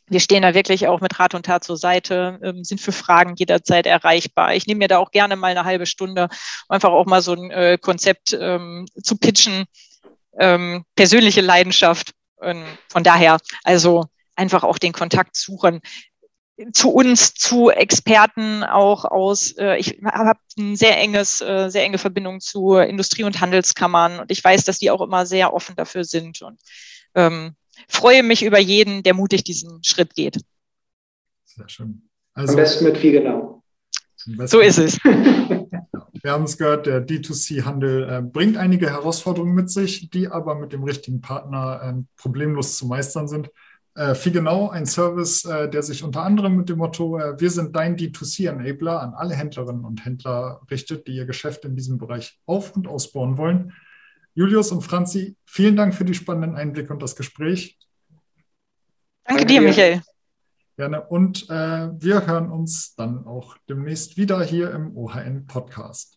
Wir 0.09 0.19
stehen 0.19 0.41
da 0.41 0.53
wirklich 0.53 0.87
auch 0.87 1.01
mit 1.01 1.19
Rat 1.19 1.35
und 1.35 1.45
Tat 1.45 1.63
zur 1.63 1.77
Seite, 1.77 2.39
ähm, 2.43 2.63
sind 2.63 2.79
für 2.79 2.91
Fragen 2.91 3.35
jederzeit 3.35 3.85
erreichbar. 3.85 4.55
Ich 4.55 4.67
nehme 4.67 4.79
mir 4.79 4.87
da 4.87 4.99
auch 4.99 5.11
gerne 5.11 5.35
mal 5.35 5.51
eine 5.51 5.65
halbe 5.65 5.85
Stunde, 5.85 6.29
um 6.67 6.73
einfach 6.73 6.91
auch 6.91 7.05
mal 7.05 7.21
so 7.21 7.33
ein 7.33 7.51
äh, 7.51 7.77
Konzept 7.79 8.37
ähm, 8.39 8.85
zu 9.01 9.17
pitchen. 9.17 9.65
Ähm, 10.39 10.85
persönliche 10.95 11.41
Leidenschaft. 11.41 12.11
Von 12.39 13.03
daher, 13.03 13.39
also 13.63 14.05
einfach 14.35 14.63
auch 14.63 14.77
den 14.77 14.93
Kontakt 14.93 15.35
suchen 15.35 15.81
zu 16.73 16.89
uns, 16.89 17.33
zu 17.35 17.69
Experten 17.69 18.63
auch 18.63 19.05
aus, 19.05 19.51
äh, 19.57 19.77
ich 19.77 19.99
habe 20.03 20.39
ein 20.57 20.75
sehr 20.75 20.97
enges, 20.97 21.41
äh, 21.41 21.69
sehr 21.69 21.83
enge 21.83 21.99
Verbindung 21.99 22.39
zu 22.39 22.75
Industrie- 22.77 23.23
und 23.23 23.39
Handelskammern 23.39 24.19
und 24.19 24.31
ich 24.31 24.43
weiß, 24.43 24.63
dass 24.63 24.79
die 24.79 24.89
auch 24.89 25.01
immer 25.01 25.25
sehr 25.25 25.53
offen 25.53 25.75
dafür 25.75 26.03
sind 26.03 26.41
und 26.41 26.59
ähm, 27.13 27.55
freue 27.87 28.23
mich 28.23 28.43
über 28.43 28.59
jeden, 28.59 29.03
der 29.03 29.13
mutig 29.13 29.43
diesen 29.43 29.83
Schritt 29.83 30.15
geht. 30.15 30.39
Sehr 31.45 31.69
schön. 31.69 32.09
Also, 32.33 32.53
Am 32.53 32.57
besten 32.57 32.85
mit 32.85 32.97
viel 32.97 33.13
genau. 33.13 33.63
So 34.45 34.59
ist 34.59 34.77
es. 34.77 34.99
Wir 36.23 36.31
haben 36.31 36.43
es 36.43 36.57
gehört, 36.57 36.87
der 36.87 37.05
D2C-Handel 37.05 38.09
äh, 38.09 38.21
bringt 38.21 38.57
einige 38.57 38.89
Herausforderungen 38.89 39.53
mit 39.53 39.69
sich, 39.69 40.09
die 40.09 40.27
aber 40.27 40.55
mit 40.55 40.73
dem 40.73 40.83
richtigen 40.83 41.21
Partner 41.21 41.81
äh, 41.81 42.03
problemlos 42.15 42.77
zu 42.77 42.87
meistern 42.87 43.27
sind. 43.27 43.49
Äh, 43.95 44.13
genau 44.29 44.69
ein 44.69 44.85
Service, 44.85 45.45
äh, 45.45 45.69
der 45.69 45.81
sich 45.81 46.03
unter 46.03 46.23
anderem 46.23 46.55
mit 46.55 46.69
dem 46.69 46.77
Motto 46.77 47.17
äh, 47.17 47.39
Wir 47.39 47.49
sind 47.49 47.75
dein 47.75 47.97
D2C-Enabler 47.97 49.01
an 49.01 49.13
alle 49.13 49.35
Händlerinnen 49.35 49.85
und 49.85 50.05
Händler 50.05 50.61
richtet, 50.69 51.07
die 51.07 51.15
ihr 51.15 51.25
Geschäft 51.25 51.65
in 51.65 51.75
diesem 51.75 51.97
Bereich 51.97 52.39
auf- 52.45 52.75
und 52.75 52.87
ausbauen 52.87 53.37
wollen. 53.37 53.73
Julius 54.37 54.71
und 54.71 54.83
Franzi, 54.83 55.35
vielen 55.45 55.75
Dank 55.75 55.95
für 55.95 56.05
die 56.05 56.13
spannenden 56.13 56.55
Einblicke 56.55 56.93
und 56.93 57.01
das 57.01 57.15
Gespräch. 57.15 57.75
Danke 59.23 59.47
dir, 59.47 59.61
Michael. 59.61 60.03
Gerne. 60.75 61.01
Und 61.07 61.49
äh, 61.49 61.89
wir 61.99 62.27
hören 62.27 62.51
uns 62.51 62.93
dann 62.93 63.25
auch 63.25 63.57
demnächst 63.67 64.15
wieder 64.15 64.43
hier 64.43 64.69
im 64.69 64.95
OHN 64.95 65.47
Podcast. 65.47 66.16